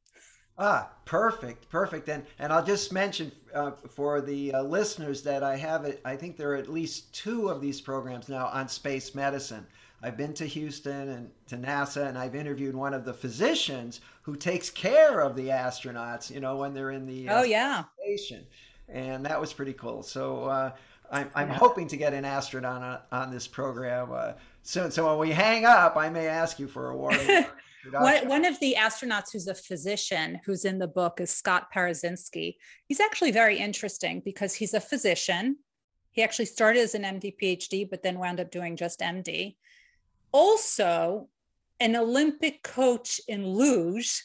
Ah, 0.59 0.90
perfect, 1.05 1.68
perfect. 1.68 2.09
And 2.09 2.25
and 2.38 2.53
I'll 2.53 2.64
just 2.64 2.92
mention 2.92 3.31
uh, 3.55 3.73
for 3.88 4.21
the 4.21 4.55
uh, 4.55 4.62
listeners 4.62 5.23
that 5.23 5.42
I 5.42 5.57
have 5.57 5.85
it. 5.85 6.01
I 6.05 6.16
think 6.16 6.37
there 6.37 6.53
are 6.53 6.57
at 6.57 6.68
least 6.68 7.12
two 7.14 7.49
of 7.49 7.61
these 7.61 7.81
programs 7.81 8.29
now 8.29 8.47
on 8.49 8.68
space 8.68 9.14
medicine. 9.14 9.66
I've 10.03 10.16
been 10.16 10.35
to 10.35 10.47
Houston 10.47 11.09
and 11.09 11.31
to 11.49 11.57
NASA, 11.57 12.09
and 12.09 12.16
I've 12.16 12.35
interviewed 12.35 12.75
one 12.75 12.94
of 12.94 13.05
the 13.05 13.12
physicians 13.12 14.01
who 14.23 14.37
takes 14.37 14.71
care 14.71 15.21
of 15.21 15.37
the 15.37 15.49
astronauts. 15.49 16.31
You 16.31 16.40
know, 16.40 16.57
when 16.57 16.75
they're 16.75 16.90
in 16.90 17.07
the 17.07 17.29
uh, 17.29 17.40
oh 17.40 17.44
yeah 17.44 17.85
station, 18.03 18.44
and 18.88 19.25
that 19.27 19.40
was 19.40 19.53
pretty 19.53 19.75
cool. 19.75 20.03
So 20.03 20.44
uh, 20.44 20.73
I'm 21.11 21.31
I'm 21.37 21.49
yeah. 21.51 21.55
hoping 21.55 21.87
to 21.88 21.97
get 21.97 22.14
an 22.14 22.25
astronaut 22.25 22.83
on, 22.83 23.23
on 23.23 23.31
this 23.31 23.47
program 23.47 24.11
uh, 24.12 24.33
soon. 24.64 24.90
So 24.90 25.09
when 25.09 25.18
we 25.29 25.33
hang 25.33 25.64
up, 25.64 25.97
I 25.97 26.09
may 26.11 26.27
ask 26.27 26.59
you 26.59 26.66
for 26.66 26.90
a 26.90 26.97
warm. 26.97 27.16
one, 27.92 28.44
of 28.44 28.59
the 28.61 28.77
astronauts 28.79 29.33
who's 29.33 29.48
a 29.48 29.55
physician 29.55 30.40
who's 30.44 30.64
in 30.64 30.79
the 30.79 30.88
book 30.88 31.20
is 31.20 31.31
Scott 31.31 31.68
Parazynski. 31.74 32.57
He's 32.87 33.01
actually 33.01 33.33
very 33.33 33.59
interesting 33.59 34.22
because 34.24 34.55
he's 34.55 34.74
a 34.74 34.81
physician. 34.81 35.57
He 36.11 36.22
actually 36.22 36.46
started 36.46 36.81
as 36.81 36.94
an 36.94 37.03
MD 37.03 37.35
PhD, 37.40 37.88
but 37.88 38.03
then 38.03 38.18
wound 38.18 38.40
up 38.40 38.51
doing 38.51 38.77
just 38.77 39.01
MD 39.01 39.57
also 40.33 41.29
an 41.81 41.96
Olympic 41.96 42.62
coach 42.62 43.20
in 43.29 43.46
luge. 43.46 44.24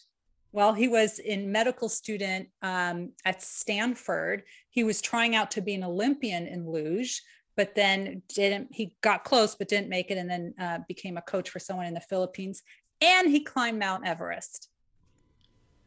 While 0.52 0.74
he 0.74 0.88
was 0.88 1.18
in 1.18 1.52
medical 1.52 1.90
student 1.90 2.50
um, 2.62 3.14
at 3.26 3.42
Stanford, 3.42 4.44
he 4.70 4.84
was 4.84 5.02
trying 5.02 5.36
out 5.36 5.50
to 5.52 5.62
be 5.62 5.74
an 5.74 5.84
Olympian 5.84 6.46
in 6.46 6.70
luge, 6.70 7.24
but 7.58 7.74
then 7.74 8.22
didn't. 8.30 8.68
He 8.72 8.96
got 9.02 9.24
close, 9.24 9.56
but 9.56 9.68
didn't 9.68 9.90
make 9.90 10.12
it, 10.12 10.20
and 10.20 10.30
then 10.30 10.54
uh, 10.60 10.80
became 10.88 11.18
a 11.18 11.24
coach 11.24 11.50
for 11.50 11.58
someone 11.58 11.88
in 11.88 11.96
the 11.96 12.02
Philippines. 12.02 12.62
And 13.04 13.30
he 13.30 13.42
climbed 13.42 13.80
Mount 13.80 14.06
Everest. 14.06 14.70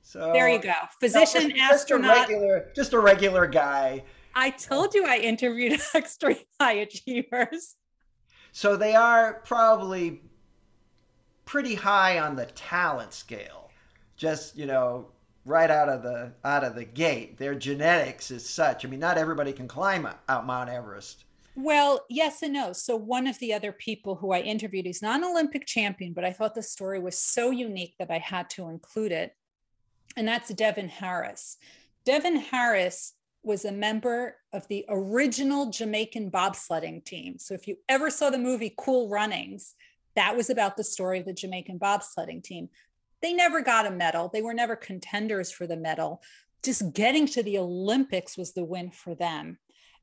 So 0.02 0.32
there 0.32 0.48
you 0.48 0.60
go, 0.60 0.72
physician, 1.00 1.50
just, 1.50 1.72
astronaut, 1.72 2.14
just 2.14 2.30
a 2.30 2.34
regular, 2.34 2.72
just 2.76 2.92
a 2.92 2.98
regular 3.00 3.46
guy. 3.46 4.04
I 4.34 4.50
told 4.50 4.94
you 4.94 5.04
I 5.04 5.16
interviewed 5.16 5.80
extreme 5.94 6.36
high 6.60 6.74
achievers. 6.74 7.74
So 8.52 8.76
they 8.76 8.94
are 8.94 9.42
probably 9.44 10.22
pretty 11.44 11.74
high 11.74 12.18
on 12.20 12.36
the 12.36 12.46
talent 12.46 13.12
scale. 13.14 13.70
Just, 14.16 14.56
you 14.56 14.66
know, 14.66 15.08
right 15.44 15.70
out 15.70 15.88
of 15.88 16.02
the 16.02 16.32
out 16.44 16.64
of 16.64 16.74
the 16.74 16.84
gate. 16.84 17.38
Their 17.38 17.54
genetics 17.54 18.30
is 18.30 18.48
such. 18.48 18.84
I 18.84 18.88
mean, 18.88 19.00
not 19.00 19.18
everybody 19.18 19.52
can 19.52 19.68
climb 19.68 20.08
out 20.28 20.46
Mount 20.46 20.68
Everest. 20.68 21.24
Well, 21.56 22.04
yes 22.10 22.42
and 22.42 22.52
no. 22.52 22.74
So 22.74 22.96
one 22.96 23.26
of 23.26 23.38
the 23.38 23.54
other 23.54 23.72
people 23.72 24.14
who 24.14 24.32
I 24.32 24.40
interviewed, 24.40 24.84
he's 24.84 25.00
not 25.00 25.20
an 25.20 25.24
Olympic 25.24 25.66
champion, 25.66 26.12
but 26.12 26.24
I 26.24 26.30
thought 26.32 26.54
the 26.54 26.62
story 26.62 27.00
was 27.00 27.18
so 27.18 27.50
unique 27.50 27.94
that 27.98 28.10
I 28.10 28.18
had 28.18 28.50
to 28.50 28.68
include 28.68 29.10
it. 29.10 29.34
And 30.16 30.28
that's 30.28 30.52
Devon 30.52 30.88
Harris. 30.88 31.56
Devon 32.04 32.36
Harris 32.36 33.14
was 33.42 33.64
a 33.64 33.72
member 33.72 34.36
of 34.52 34.68
the 34.68 34.84
original 34.88 35.70
Jamaican 35.70 36.30
bobsledding 36.30 37.04
team. 37.04 37.38
So 37.38 37.54
if 37.54 37.66
you 37.66 37.78
ever 37.88 38.10
saw 38.10 38.28
the 38.28 38.38
movie 38.38 38.74
Cool 38.76 39.08
Runnings, 39.08 39.74
That 40.16 40.36
was 40.36 40.50
about 40.50 40.76
the 40.76 40.84
story 40.84 41.20
of 41.20 41.26
the 41.26 41.32
Jamaican 41.32 41.78
bobsledding 41.78 42.42
team. 42.42 42.70
They 43.22 43.32
never 43.32 43.60
got 43.60 43.86
a 43.86 43.90
medal, 43.90 44.30
they 44.32 44.42
were 44.42 44.54
never 44.54 44.74
contenders 44.74 45.52
for 45.52 45.66
the 45.66 45.76
medal. 45.76 46.22
Just 46.64 46.92
getting 46.92 47.26
to 47.28 47.42
the 47.42 47.58
Olympics 47.58 48.36
was 48.36 48.52
the 48.52 48.64
win 48.64 48.90
for 48.90 49.14
them. 49.14 49.58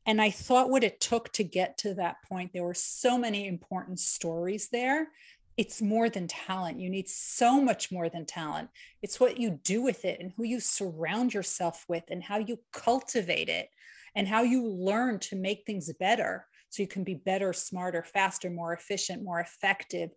And 0.05 0.21
I 0.21 0.31
thought 0.31 0.69
what 0.69 0.83
it 0.83 0.99
took 0.99 1.31
to 1.33 1.43
get 1.43 1.77
to 1.79 1.93
that 1.95 2.17
point, 2.27 2.51
there 2.53 2.63
were 2.63 2.73
so 2.73 3.17
many 3.17 3.47
important 3.47 3.99
stories 3.99 4.69
there. 4.69 5.07
It's 5.55 5.81
more 5.81 6.09
than 6.09 6.27
talent. 6.27 6.79
You 6.79 6.89
need 6.89 7.07
so 7.07 7.61
much 7.61 7.91
more 7.91 8.09
than 8.09 8.25
talent. 8.25 8.69
It's 9.01 9.19
what 9.19 9.37
you 9.37 9.59
do 9.63 9.81
with 9.81 10.03
it 10.03 10.19
and 10.19 10.33
who 10.35 10.43
you 10.43 10.59
surround 10.59 11.33
yourself 11.33 11.85
with 11.87 12.03
and 12.09 12.23
how 12.23 12.39
you 12.39 12.59
cultivate 12.71 13.49
it 13.49 13.69
and 14.15 14.27
how 14.27 14.41
you 14.41 14.67
learn 14.67 15.19
to 15.19 15.35
make 15.35 15.63
things 15.65 15.91
better 15.99 16.47
so 16.69 16.81
you 16.81 16.87
can 16.87 17.03
be 17.03 17.13
better, 17.13 17.53
smarter, 17.53 18.03
faster, 18.03 18.49
more 18.49 18.73
efficient, 18.73 19.23
more 19.23 19.39
effective. 19.39 20.09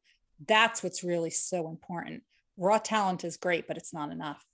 That's 0.49 0.83
what's 0.83 1.05
really 1.05 1.31
so 1.31 1.69
important. 1.69 2.23
Raw 2.57 2.79
talent 2.79 3.25
is 3.25 3.37
great, 3.37 3.69
but 3.69 3.77
it's 3.77 3.93
not 3.93 4.11
enough. 4.11 4.45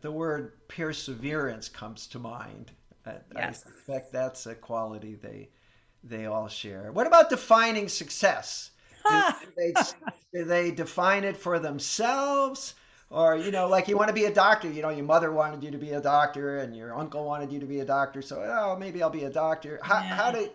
The 0.00 0.10
word 0.10 0.68
perseverance 0.68 1.68
comes 1.68 2.06
to 2.08 2.18
mind. 2.18 2.72
Uh, 3.06 3.12
yes. 3.34 3.64
I 3.66 3.70
suspect 3.70 4.12
that's 4.12 4.46
a 4.46 4.54
quality 4.54 5.14
they 5.14 5.48
they 6.04 6.26
all 6.26 6.48
share. 6.48 6.90
What 6.92 7.06
about 7.06 7.30
defining 7.30 7.88
success? 7.88 8.70
Do, 9.08 9.20
do, 9.40 9.52
they, 9.56 9.72
do 10.32 10.44
they 10.44 10.70
define 10.70 11.24
it 11.24 11.36
for 11.36 11.58
themselves? 11.58 12.74
Or, 13.10 13.36
you 13.36 13.50
know, 13.50 13.66
like 13.66 13.88
you 13.88 13.96
want 13.96 14.08
to 14.08 14.14
be 14.14 14.24
a 14.24 14.32
doctor, 14.32 14.70
you 14.70 14.80
know, 14.80 14.90
your 14.90 15.04
mother 15.04 15.32
wanted 15.32 15.62
you 15.62 15.70
to 15.72 15.76
be 15.76 15.90
a 15.90 16.00
doctor 16.00 16.58
and 16.58 16.74
your 16.74 16.96
uncle 16.96 17.24
wanted 17.24 17.52
you 17.52 17.58
to 17.58 17.66
be 17.66 17.80
a 17.80 17.84
doctor. 17.84 18.22
So, 18.22 18.42
oh, 18.42 18.76
maybe 18.78 19.02
I'll 19.02 19.10
be 19.10 19.24
a 19.24 19.30
doctor. 19.30 19.80
How, 19.82 20.00
yeah. 20.00 20.16
how 20.16 20.30
did 20.30 20.50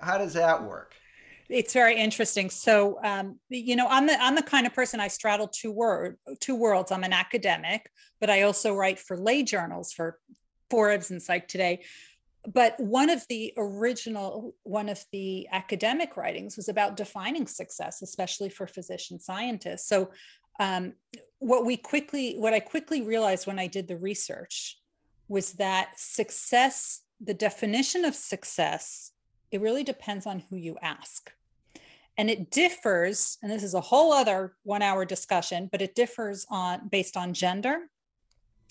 how 0.00 0.18
does 0.18 0.32
that 0.34 0.62
work? 0.62 0.94
It's 1.48 1.72
very 1.72 1.96
interesting. 1.96 2.50
So, 2.50 2.98
um, 3.04 3.38
you 3.48 3.76
know, 3.76 3.86
I'm 3.88 4.06
the 4.06 4.20
I'm 4.20 4.34
the 4.34 4.42
kind 4.42 4.66
of 4.66 4.74
person 4.74 5.00
I 5.00 5.08
straddle 5.08 5.48
two 5.48 5.72
word 5.72 6.18
two 6.40 6.54
worlds. 6.54 6.92
I'm 6.92 7.04
an 7.04 7.12
academic, 7.12 7.90
but 8.20 8.28
I 8.28 8.42
also 8.42 8.74
write 8.74 8.98
for 8.98 9.16
lay 9.16 9.42
journals 9.42 9.92
for 9.92 10.18
Forbes 10.72 11.10
and 11.10 11.22
Psych 11.22 11.46
Today. 11.46 11.84
But 12.50 12.80
one 12.80 13.10
of 13.10 13.24
the 13.28 13.52
original, 13.58 14.54
one 14.62 14.88
of 14.88 15.04
the 15.12 15.46
academic 15.52 16.16
writings 16.16 16.56
was 16.56 16.70
about 16.70 16.96
defining 16.96 17.46
success, 17.46 18.00
especially 18.00 18.48
for 18.48 18.66
physician 18.66 19.20
scientists. 19.20 19.86
So, 19.86 20.10
um, 20.58 20.94
what 21.40 21.66
we 21.66 21.76
quickly, 21.76 22.36
what 22.38 22.54
I 22.54 22.60
quickly 22.60 23.02
realized 23.02 23.46
when 23.46 23.58
I 23.58 23.66
did 23.66 23.86
the 23.86 23.98
research 23.98 24.78
was 25.28 25.52
that 25.54 25.92
success, 25.96 27.02
the 27.20 27.34
definition 27.34 28.04
of 28.06 28.14
success 28.14 29.12
it 29.50 29.60
really 29.60 29.84
depends 29.84 30.26
on 30.26 30.42
who 30.48 30.56
you 30.56 30.78
ask. 30.80 31.30
And 32.16 32.30
it 32.30 32.50
differs, 32.50 33.36
and 33.42 33.52
this 33.52 33.62
is 33.62 33.74
a 33.74 33.80
whole 33.80 34.12
other 34.12 34.54
one 34.62 34.80
hour 34.80 35.04
discussion, 35.04 35.68
but 35.70 35.82
it 35.82 35.94
differs 35.94 36.46
on 36.50 36.88
based 36.88 37.16
on 37.16 37.34
gender 37.34 37.88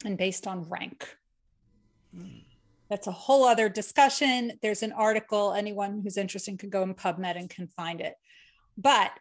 and 0.04 0.18
based 0.18 0.48
on 0.48 0.68
rank. 0.68 1.08
That's 2.89 3.08
a 3.08 3.12
whole 3.12 3.45
other 3.45 3.69
discussion. 3.69 4.54
There's 4.62 4.84
an 4.84 4.91
article, 4.91 5.54
anyone 5.54 6.02
who's 6.02 6.17
interested 6.17 6.60
can 6.60 6.69
go 6.69 6.84
in 6.84 6.93
PubMed 6.93 7.38
and 7.38 7.50
can 7.50 7.67
find 7.67 8.02
it. 8.02 8.15
But 8.78 9.12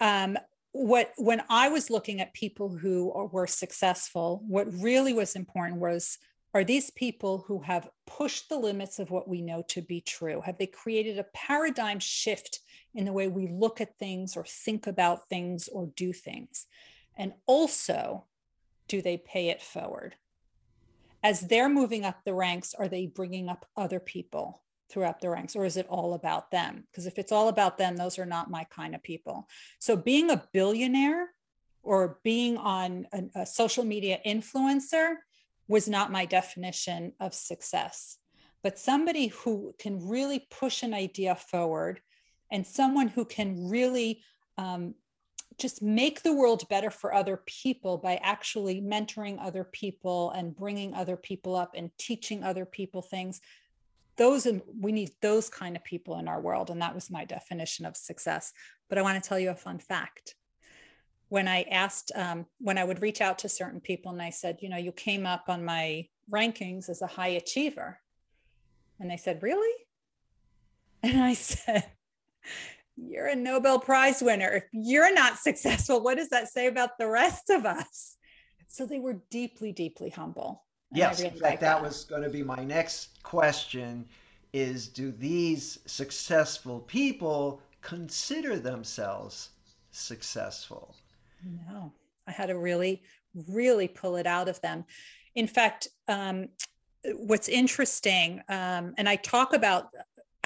um, 0.00 0.38
what 0.72 1.12
when 1.16 1.42
I 1.48 1.68
was 1.68 1.90
looking 1.90 2.20
at 2.20 2.34
people 2.34 2.68
who 2.68 3.12
were 3.32 3.46
successful, 3.46 4.44
what 4.46 4.72
really 4.72 5.12
was 5.12 5.34
important 5.34 5.80
was 5.80 6.18
are 6.54 6.64
these 6.64 6.90
people 6.90 7.44
who 7.46 7.60
have 7.60 7.88
pushed 8.06 8.48
the 8.48 8.58
limits 8.58 8.98
of 8.98 9.10
what 9.10 9.28
we 9.28 9.42
know 9.42 9.62
to 9.68 9.82
be 9.82 10.00
true? 10.00 10.40
Have 10.40 10.56
they 10.56 10.66
created 10.66 11.18
a 11.18 11.26
paradigm 11.34 11.98
shift 11.98 12.60
in 12.94 13.04
the 13.04 13.12
way 13.12 13.28
we 13.28 13.48
look 13.48 13.80
at 13.80 13.98
things 13.98 14.36
or 14.36 14.44
think 14.44 14.86
about 14.86 15.28
things 15.28 15.68
or 15.68 15.90
do 15.96 16.12
things? 16.12 16.66
And 17.18 17.34
also, 17.46 18.24
do 18.88 19.02
they 19.02 19.18
pay 19.18 19.48
it 19.48 19.60
forward? 19.60 20.14
As 21.26 21.40
they're 21.40 21.68
moving 21.68 22.04
up 22.04 22.22
the 22.24 22.34
ranks, 22.34 22.72
are 22.72 22.86
they 22.86 23.08
bringing 23.08 23.48
up 23.48 23.66
other 23.76 23.98
people 23.98 24.62
throughout 24.88 25.20
the 25.20 25.28
ranks, 25.28 25.56
or 25.56 25.64
is 25.64 25.76
it 25.76 25.88
all 25.88 26.14
about 26.14 26.52
them? 26.52 26.84
Because 26.88 27.04
if 27.04 27.18
it's 27.18 27.32
all 27.32 27.48
about 27.48 27.78
them, 27.78 27.96
those 27.96 28.16
are 28.20 28.24
not 28.24 28.48
my 28.48 28.62
kind 28.70 28.94
of 28.94 29.02
people. 29.02 29.48
So, 29.80 29.96
being 29.96 30.30
a 30.30 30.44
billionaire 30.52 31.30
or 31.82 32.20
being 32.22 32.56
on 32.58 33.08
a, 33.12 33.40
a 33.40 33.44
social 33.44 33.82
media 33.82 34.20
influencer 34.24 35.16
was 35.66 35.88
not 35.88 36.12
my 36.12 36.26
definition 36.26 37.12
of 37.18 37.34
success. 37.34 38.18
But 38.62 38.78
somebody 38.78 39.26
who 39.26 39.74
can 39.80 40.08
really 40.08 40.46
push 40.48 40.84
an 40.84 40.94
idea 40.94 41.34
forward 41.34 42.00
and 42.52 42.64
someone 42.64 43.08
who 43.08 43.24
can 43.24 43.68
really 43.68 44.22
um, 44.58 44.94
just 45.58 45.82
make 45.82 46.22
the 46.22 46.34
world 46.34 46.68
better 46.68 46.90
for 46.90 47.14
other 47.14 47.40
people 47.46 47.96
by 47.96 48.16
actually 48.16 48.80
mentoring 48.80 49.38
other 49.40 49.64
people 49.64 50.30
and 50.32 50.54
bringing 50.54 50.94
other 50.94 51.16
people 51.16 51.54
up 51.54 51.72
and 51.74 51.90
teaching 51.98 52.42
other 52.42 52.64
people 52.64 53.02
things 53.02 53.40
those 54.16 54.46
we 54.80 54.92
need 54.92 55.10
those 55.20 55.50
kind 55.50 55.76
of 55.76 55.84
people 55.84 56.18
in 56.18 56.26
our 56.28 56.40
world 56.40 56.70
and 56.70 56.80
that 56.80 56.94
was 56.94 57.10
my 57.10 57.24
definition 57.24 57.84
of 57.84 57.96
success 57.96 58.52
but 58.88 58.98
i 58.98 59.02
want 59.02 59.22
to 59.22 59.28
tell 59.28 59.38
you 59.38 59.50
a 59.50 59.54
fun 59.54 59.78
fact 59.78 60.34
when 61.28 61.48
I 61.48 61.62
asked, 61.62 62.12
um, 62.14 62.46
when 62.58 62.78
I 62.78 62.84
would 62.84 63.02
reach 63.02 63.20
out 63.20 63.38
to 63.40 63.48
certain 63.48 63.80
people 63.80 64.12
and 64.12 64.22
I 64.22 64.30
said, 64.30 64.58
you 64.60 64.68
know, 64.68 64.76
you 64.76 64.92
came 64.92 65.26
up 65.26 65.44
on 65.48 65.64
my 65.64 66.06
rankings 66.30 66.88
as 66.88 67.02
a 67.02 67.06
high 67.06 67.28
achiever. 67.28 67.98
And 69.00 69.10
they 69.10 69.16
said, 69.16 69.42
really? 69.42 69.74
And 71.02 71.22
I 71.22 71.34
said, 71.34 71.84
you're 72.96 73.26
a 73.26 73.36
Nobel 73.36 73.78
Prize 73.78 74.22
winner. 74.22 74.48
If 74.48 74.64
you're 74.72 75.12
not 75.12 75.38
successful, 75.38 76.02
what 76.02 76.16
does 76.16 76.30
that 76.30 76.48
say 76.48 76.66
about 76.66 76.98
the 76.98 77.08
rest 77.08 77.50
of 77.50 77.66
us? 77.66 78.16
So 78.68 78.86
they 78.86 78.98
were 78.98 79.20
deeply, 79.30 79.72
deeply 79.72 80.10
humble. 80.10 80.64
Yes, 80.92 81.20
really 81.20 81.34
in 81.34 81.40
fact, 81.40 81.60
that, 81.60 81.78
that 81.78 81.82
was 81.82 82.04
going 82.04 82.22
to 82.22 82.30
be 82.30 82.42
my 82.42 82.64
next 82.64 83.22
question 83.22 84.06
is 84.52 84.88
do 84.88 85.10
these 85.10 85.78
successful 85.86 86.80
people 86.80 87.60
consider 87.82 88.58
themselves 88.58 89.50
successful? 89.90 90.94
No, 91.68 91.92
I 92.26 92.30
had 92.30 92.46
to 92.46 92.58
really, 92.58 93.02
really 93.48 93.88
pull 93.88 94.16
it 94.16 94.26
out 94.26 94.48
of 94.48 94.60
them. 94.60 94.84
In 95.34 95.46
fact, 95.46 95.88
um, 96.08 96.48
what's 97.14 97.48
interesting, 97.48 98.40
um, 98.48 98.94
and 98.96 99.08
I 99.08 99.16
talk 99.16 99.52
about 99.52 99.90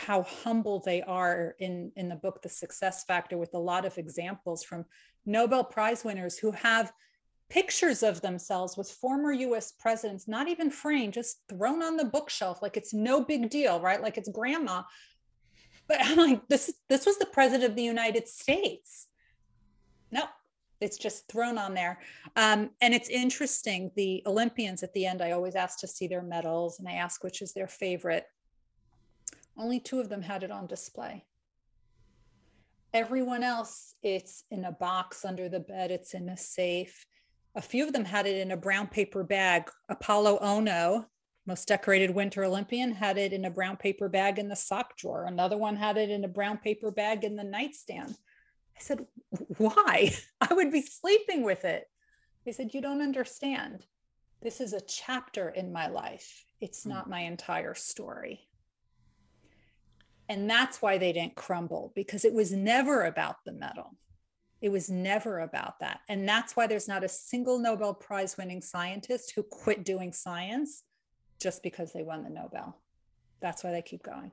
how 0.01 0.23
humble 0.23 0.81
they 0.81 1.03
are 1.03 1.55
in 1.59 1.93
in 1.97 2.09
the 2.09 2.17
book, 2.17 2.43
The 2.43 2.49
Success 2.49 3.05
Factor, 3.05 3.37
with 3.37 3.55
a 3.55 3.59
lot 3.59 3.85
of 3.85 3.99
examples 3.99 4.65
from 4.65 4.85
Nobel 5.27 5.65
Prize 5.65 6.05
winners 6.05 6.39
who 6.39 6.51
have 6.53 6.93
pictures 7.51 8.03
of 8.03 8.21
themselves 8.23 8.77
with 8.77 8.91
former 8.91 9.33
US 9.33 9.73
presidents, 9.73 10.27
not 10.27 10.49
even 10.49 10.71
framed, 10.71 11.13
just 11.13 11.43
thrown 11.49 11.83
on 11.83 11.97
the 11.97 12.05
bookshelf 12.05 12.63
like 12.63 12.77
it's 12.77 12.95
no 12.95 13.23
big 13.25 13.51
deal, 13.51 13.81
right? 13.81 14.01
Like 14.01 14.17
it's 14.17 14.29
grandma. 14.29 14.83
But 15.87 15.99
I'm 16.01 16.17
like, 16.17 16.49
this 16.49 16.73
this 16.89 17.05
was 17.05 17.19
the 17.19 17.27
president 17.27 17.69
of 17.69 17.77
the 17.77 17.83
United 17.83 18.27
States. 18.29 19.09
No, 20.11 20.23
it's 20.81 20.97
just 20.97 21.29
thrown 21.29 21.59
on 21.59 21.75
there. 21.75 21.99
Um, 22.37 22.71
and 22.81 22.95
it's 22.95 23.11
interesting. 23.11 23.91
The 23.97 24.23
Olympians 24.27 24.83
at 24.83 24.95
the 24.95 25.05
end, 25.05 25.21
I 25.21 25.33
always 25.33 25.57
ask 25.57 25.79
to 25.81 25.87
see 25.87 26.07
their 26.07 26.23
medals 26.23 26.79
and 26.79 26.89
I 26.89 26.93
ask 26.93 27.23
which 27.23 27.43
is 27.43 27.53
their 27.53 27.69
favorite. 27.69 28.27
Only 29.61 29.79
two 29.79 30.01
of 30.01 30.09
them 30.09 30.23
had 30.23 30.43
it 30.43 30.51
on 30.51 30.67
display. 30.67 31.27
Everyone 32.95 33.43
else, 33.43 33.95
it's 34.03 34.45
in 34.51 34.65
a 34.65 34.73
box 34.73 35.23
under 35.23 35.51
the 35.51 35.61
bed, 35.61 35.91
it's 35.91 36.15
in 36.15 36.31
a 36.31 36.37
safe. 36.37 37.05
A 37.55 37.61
few 37.61 37.87
of 37.87 37.93
them 37.93 38.07
had 38.07 38.27
it 38.27 38.39
in 38.39 38.53
a 38.53 38.57
brown 38.57 38.87
paper 38.87 39.23
bag. 39.23 39.71
Apolo 39.91 40.43
Ohno, 40.43 41.05
most 41.45 41.69
decorated 41.69 42.11
winter 42.11 42.43
Olympian, 42.43 42.91
had 42.91 43.19
it 43.19 43.35
in 43.35 43.45
a 43.45 43.51
brown 43.51 43.77
paper 43.77 44.09
bag 44.09 44.39
in 44.39 44.49
the 44.49 44.57
sock 44.57 44.97
drawer. 44.97 45.27
Another 45.27 45.59
one 45.59 45.77
had 45.77 45.99
it 45.99 46.09
in 46.09 46.25
a 46.25 46.29
brown 46.29 46.57
paper 46.57 46.91
bag 46.91 47.23
in 47.23 47.37
the 47.37 47.45
nightstand. 47.45 48.17
I 48.79 48.81
said, 48.81 49.05
Why? 49.59 50.11
I 50.41 50.55
would 50.55 50.73
be 50.73 50.83
sleeping 50.83 51.43
with 51.45 51.67
it. 51.67 51.85
He 52.47 52.53
said, 52.53 52.73
You 52.73 52.81
don't 52.81 53.03
understand. 53.03 53.85
This 54.41 54.63
is 54.63 54.73
a 54.73 54.81
chapter 54.81 55.51
in 55.51 55.71
my 55.71 55.89
life. 55.89 56.47
It's 56.63 56.85
hmm. 56.85 56.89
not 56.89 57.11
my 57.11 57.21
entire 57.21 57.75
story. 57.75 58.47
And 60.31 60.49
that's 60.49 60.81
why 60.81 60.97
they 60.97 61.13
didn't 61.13 61.35
crumble 61.35 61.93
because 61.97 62.25
it 62.25 62.33
was 62.33 62.53
never 62.53 63.07
about 63.07 63.45
the 63.45 63.51
medal. 63.51 63.97
It 64.63 64.69
was 64.69 64.89
never 64.89 65.41
about 65.41 65.81
that. 65.81 66.03
And 66.09 66.29
that's 66.29 66.55
why 66.55 66.69
there's 66.69 66.87
not 66.87 67.03
a 67.03 67.09
single 67.09 67.59
Nobel 67.59 67.93
Prize 67.93 68.37
winning 68.39 68.63
scientist 68.63 69.33
who 69.35 69.43
quit 69.43 69.85
doing 69.85 70.13
science 70.13 70.85
just 71.41 71.65
because 71.65 71.93
they 71.93 72.05
won 72.05 72.23
the 72.23 72.31
Nobel. 72.31 72.77
That's 73.41 73.65
why 73.65 73.73
they 73.73 73.83
keep 73.83 74.05
going. 74.05 74.31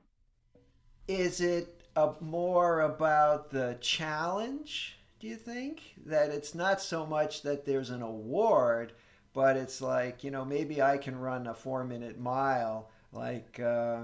Is 1.08 1.40
it 1.40 1.82
uh, 1.96 2.12
more 2.20 2.82
about 2.82 3.50
the 3.50 3.76
challenge, 3.80 5.00
do 5.18 5.26
you 5.26 5.34
think? 5.34 5.80
That 6.06 6.30
it's 6.30 6.54
not 6.54 6.80
so 6.80 7.06
much 7.06 7.42
that 7.42 7.66
there's 7.66 7.90
an 7.90 8.02
award, 8.02 8.92
but 9.32 9.56
it's 9.56 9.80
like, 9.80 10.22
you 10.22 10.30
know, 10.30 10.44
maybe 10.44 10.80
I 10.80 10.96
can 10.96 11.18
run 11.18 11.48
a 11.48 11.54
four 11.54 11.82
minute 11.82 12.20
mile 12.20 12.88
like 13.12 13.58
uh, 13.58 14.02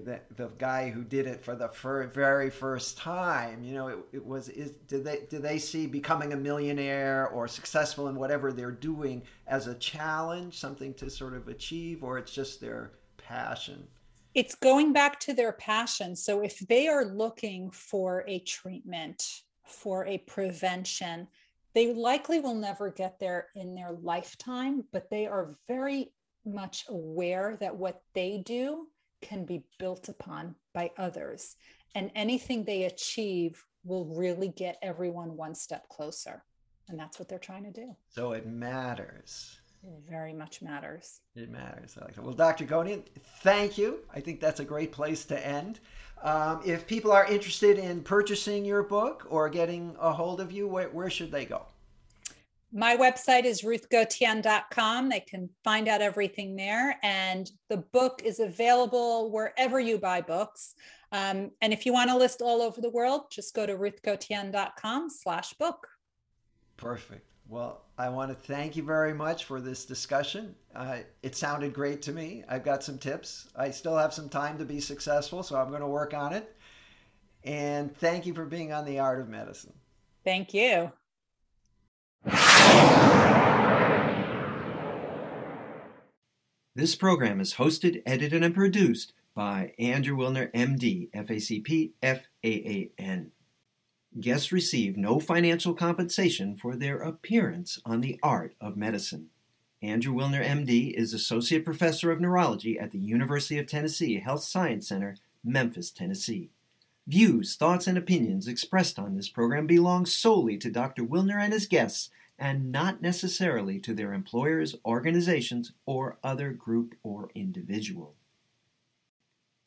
the, 0.00 0.20
the 0.36 0.48
guy 0.58 0.88
who 0.88 1.04
did 1.04 1.26
it 1.26 1.44
for 1.44 1.54
the 1.54 1.68
fir- 1.68 2.06
very 2.06 2.48
first 2.48 2.96
time 2.96 3.62
you 3.62 3.74
know 3.74 3.88
it, 3.88 3.98
it 4.12 4.24
was 4.24 4.48
is 4.48 4.70
did 4.88 5.04
they 5.04 5.20
do 5.28 5.38
they 5.38 5.58
see 5.58 5.86
becoming 5.86 6.32
a 6.32 6.36
millionaire 6.36 7.28
or 7.28 7.46
successful 7.46 8.08
in 8.08 8.14
whatever 8.14 8.52
they're 8.52 8.70
doing 8.70 9.22
as 9.46 9.66
a 9.66 9.74
challenge 9.74 10.58
something 10.58 10.94
to 10.94 11.10
sort 11.10 11.34
of 11.34 11.48
achieve 11.48 12.02
or 12.02 12.16
it's 12.18 12.32
just 12.32 12.60
their 12.60 12.92
passion? 13.18 13.86
It's 14.34 14.54
going 14.54 14.94
back 14.94 15.20
to 15.20 15.34
their 15.34 15.52
passion. 15.52 16.16
So 16.16 16.40
if 16.40 16.58
they 16.60 16.88
are 16.88 17.04
looking 17.04 17.70
for 17.70 18.24
a 18.26 18.38
treatment 18.40 19.42
for 19.66 20.06
a 20.06 20.18
prevention 20.18 21.28
they 21.74 21.94
likely 21.94 22.40
will 22.40 22.54
never 22.54 22.90
get 22.90 23.18
there 23.18 23.48
in 23.54 23.74
their 23.74 23.92
lifetime 24.02 24.84
but 24.92 25.08
they 25.08 25.26
are 25.26 25.54
very 25.68 26.12
much 26.44 26.84
aware 26.88 27.56
that 27.60 27.74
what 27.74 28.02
they 28.14 28.42
do 28.44 28.86
can 29.22 29.44
be 29.44 29.64
built 29.78 30.08
upon 30.08 30.54
by 30.74 30.90
others. 30.98 31.56
And 31.94 32.10
anything 32.14 32.64
they 32.64 32.84
achieve 32.84 33.64
will 33.84 34.06
really 34.06 34.48
get 34.48 34.78
everyone 34.82 35.36
one 35.36 35.54
step 35.54 35.88
closer. 35.88 36.44
And 36.88 36.98
that's 36.98 37.18
what 37.18 37.28
they're 37.28 37.38
trying 37.38 37.64
to 37.64 37.70
do. 37.70 37.96
So 38.08 38.32
it 38.32 38.46
matters. 38.46 39.58
It 39.84 40.02
very 40.08 40.32
much 40.32 40.62
matters. 40.62 41.20
It 41.34 41.50
matters. 41.50 41.96
I 42.00 42.04
like 42.04 42.14
that. 42.14 42.24
Well, 42.24 42.34
Dr. 42.34 42.64
Gotian, 42.64 43.02
thank 43.42 43.76
you. 43.76 44.00
I 44.14 44.20
think 44.20 44.40
that's 44.40 44.60
a 44.60 44.64
great 44.64 44.92
place 44.92 45.24
to 45.26 45.46
end. 45.46 45.80
Um, 46.22 46.60
if 46.64 46.86
people 46.86 47.10
are 47.10 47.26
interested 47.26 47.78
in 47.78 48.02
purchasing 48.02 48.64
your 48.64 48.84
book 48.84 49.26
or 49.28 49.48
getting 49.48 49.96
a 50.00 50.12
hold 50.12 50.40
of 50.40 50.52
you, 50.52 50.68
where, 50.68 50.88
where 50.90 51.10
should 51.10 51.32
they 51.32 51.44
go? 51.44 51.66
My 52.72 52.96
website 52.96 53.44
is 53.44 53.62
ruthgotian.com. 53.62 55.08
They 55.10 55.20
can 55.20 55.50
find 55.62 55.88
out 55.88 56.00
everything 56.00 56.56
there. 56.56 56.98
And 57.02 57.50
the 57.68 57.78
book 57.78 58.22
is 58.24 58.40
available 58.40 59.30
wherever 59.30 59.78
you 59.78 59.98
buy 59.98 60.22
books. 60.22 60.74
Um, 61.12 61.50
and 61.60 61.72
if 61.72 61.84
you 61.84 61.92
want 61.92 62.08
to 62.10 62.16
list 62.16 62.40
all 62.40 62.62
over 62.62 62.80
the 62.80 62.88
world, 62.88 63.30
just 63.30 63.54
go 63.54 63.66
to 63.66 63.76
ruthgotian.com 63.76 65.10
slash 65.10 65.52
book. 65.54 65.86
Perfect. 66.78 67.26
Well, 67.46 67.82
I 67.98 68.08
want 68.08 68.30
to 68.30 68.34
thank 68.34 68.76
you 68.76 68.82
very 68.82 69.12
much 69.12 69.44
for 69.44 69.60
this 69.60 69.84
discussion. 69.84 70.54
Uh, 70.74 71.00
it 71.22 71.36
sounded 71.36 71.74
great 71.74 72.00
to 72.02 72.12
me. 72.12 72.44
I've 72.48 72.64
got 72.64 72.82
some 72.82 72.96
tips. 72.96 73.48
I 73.54 73.70
still 73.70 73.96
have 73.96 74.14
some 74.14 74.30
time 74.30 74.56
to 74.56 74.64
be 74.64 74.80
successful, 74.80 75.42
so 75.42 75.56
I'm 75.56 75.68
going 75.68 75.82
to 75.82 75.86
work 75.86 76.14
on 76.14 76.32
it. 76.32 76.56
And 77.44 77.94
thank 77.98 78.24
you 78.24 78.32
for 78.32 78.46
being 78.46 78.72
on 78.72 78.86
The 78.86 79.00
Art 79.00 79.20
of 79.20 79.28
Medicine. 79.28 79.74
Thank 80.24 80.54
you. 80.54 80.92
This 86.74 86.96
program 86.96 87.38
is 87.38 87.54
hosted, 87.54 88.02
edited, 88.06 88.42
and 88.42 88.54
produced 88.54 89.12
by 89.34 89.74
Andrew 89.78 90.16
Wilner, 90.16 90.50
MD, 90.52 91.10
FACP, 91.12 91.92
FAAN. 92.02 93.30
Guests 94.18 94.52
receive 94.52 94.96
no 94.96 95.20
financial 95.20 95.74
compensation 95.74 96.56
for 96.56 96.74
their 96.74 96.96
appearance 96.96 97.78
on 97.84 98.00
the 98.00 98.18
art 98.22 98.54
of 98.58 98.78
medicine. 98.78 99.28
Andrew 99.82 100.14
Wilner, 100.14 100.42
MD, 100.42 100.94
is 100.94 101.12
Associate 101.12 101.62
Professor 101.62 102.10
of 102.10 102.22
Neurology 102.22 102.78
at 102.78 102.90
the 102.90 102.98
University 102.98 103.58
of 103.58 103.66
Tennessee 103.66 104.20
Health 104.20 104.44
Science 104.44 104.88
Center, 104.88 105.16
Memphis, 105.44 105.90
Tennessee. 105.90 106.48
Views, 107.06 107.54
thoughts, 107.54 107.86
and 107.86 107.98
opinions 107.98 108.48
expressed 108.48 108.98
on 108.98 109.14
this 109.14 109.28
program 109.28 109.66
belong 109.66 110.06
solely 110.06 110.56
to 110.56 110.70
Dr. 110.70 111.02
Wilner 111.02 111.38
and 111.38 111.52
his 111.52 111.66
guests 111.66 112.08
and 112.42 112.72
not 112.72 113.00
necessarily 113.00 113.78
to 113.78 113.94
their 113.94 114.12
employers, 114.12 114.74
organizations, 114.84 115.70
or 115.86 116.18
other 116.24 116.50
group 116.50 116.96
or 117.04 117.30
individual. 117.36 118.16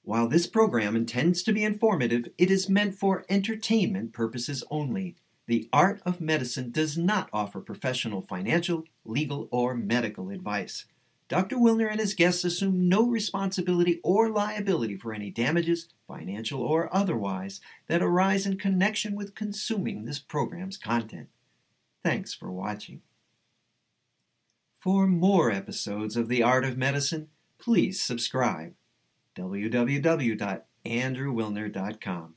While 0.03 0.27
this 0.27 0.45
program 0.45 0.93
intends 0.93 1.41
to 1.43 1.53
be 1.53 1.63
informative, 1.63 2.27
it 2.38 2.51
is 2.51 2.67
meant 2.67 2.95
for 2.95 3.23
entertainment 3.29 4.11
purposes 4.11 4.61
only. 4.69 5.15
The 5.47 5.69
art 5.71 6.01
of 6.05 6.19
medicine 6.19 6.71
does 6.71 6.97
not 6.97 7.29
offer 7.31 7.61
professional 7.61 8.21
financial, 8.21 8.83
legal, 9.05 9.47
or 9.51 9.73
medical 9.73 10.29
advice. 10.29 10.83
Dr. 11.29 11.55
Wilner 11.55 11.89
and 11.89 12.01
his 12.01 12.13
guests 12.13 12.43
assume 12.43 12.89
no 12.89 13.07
responsibility 13.07 14.01
or 14.03 14.29
liability 14.29 14.97
for 14.97 15.13
any 15.13 15.31
damages, 15.31 15.88
financial 16.09 16.61
or 16.61 16.93
otherwise, 16.93 17.61
that 17.88 18.03
arise 18.03 18.45
in 18.45 18.57
connection 18.57 19.15
with 19.15 19.33
consuming 19.33 20.03
this 20.03 20.19
program's 20.19 20.77
content. 20.77 21.29
Thanks 22.05 22.33
for 22.35 22.51
watching. 22.51 23.01
For 24.77 25.07
more 25.07 25.49
episodes 25.49 26.15
of 26.15 26.27
The 26.27 26.43
Art 26.43 26.63
of 26.63 26.77
Medicine, 26.77 27.29
please 27.57 27.99
subscribe. 27.99 28.75
www.andrewwilner.com 29.35 32.34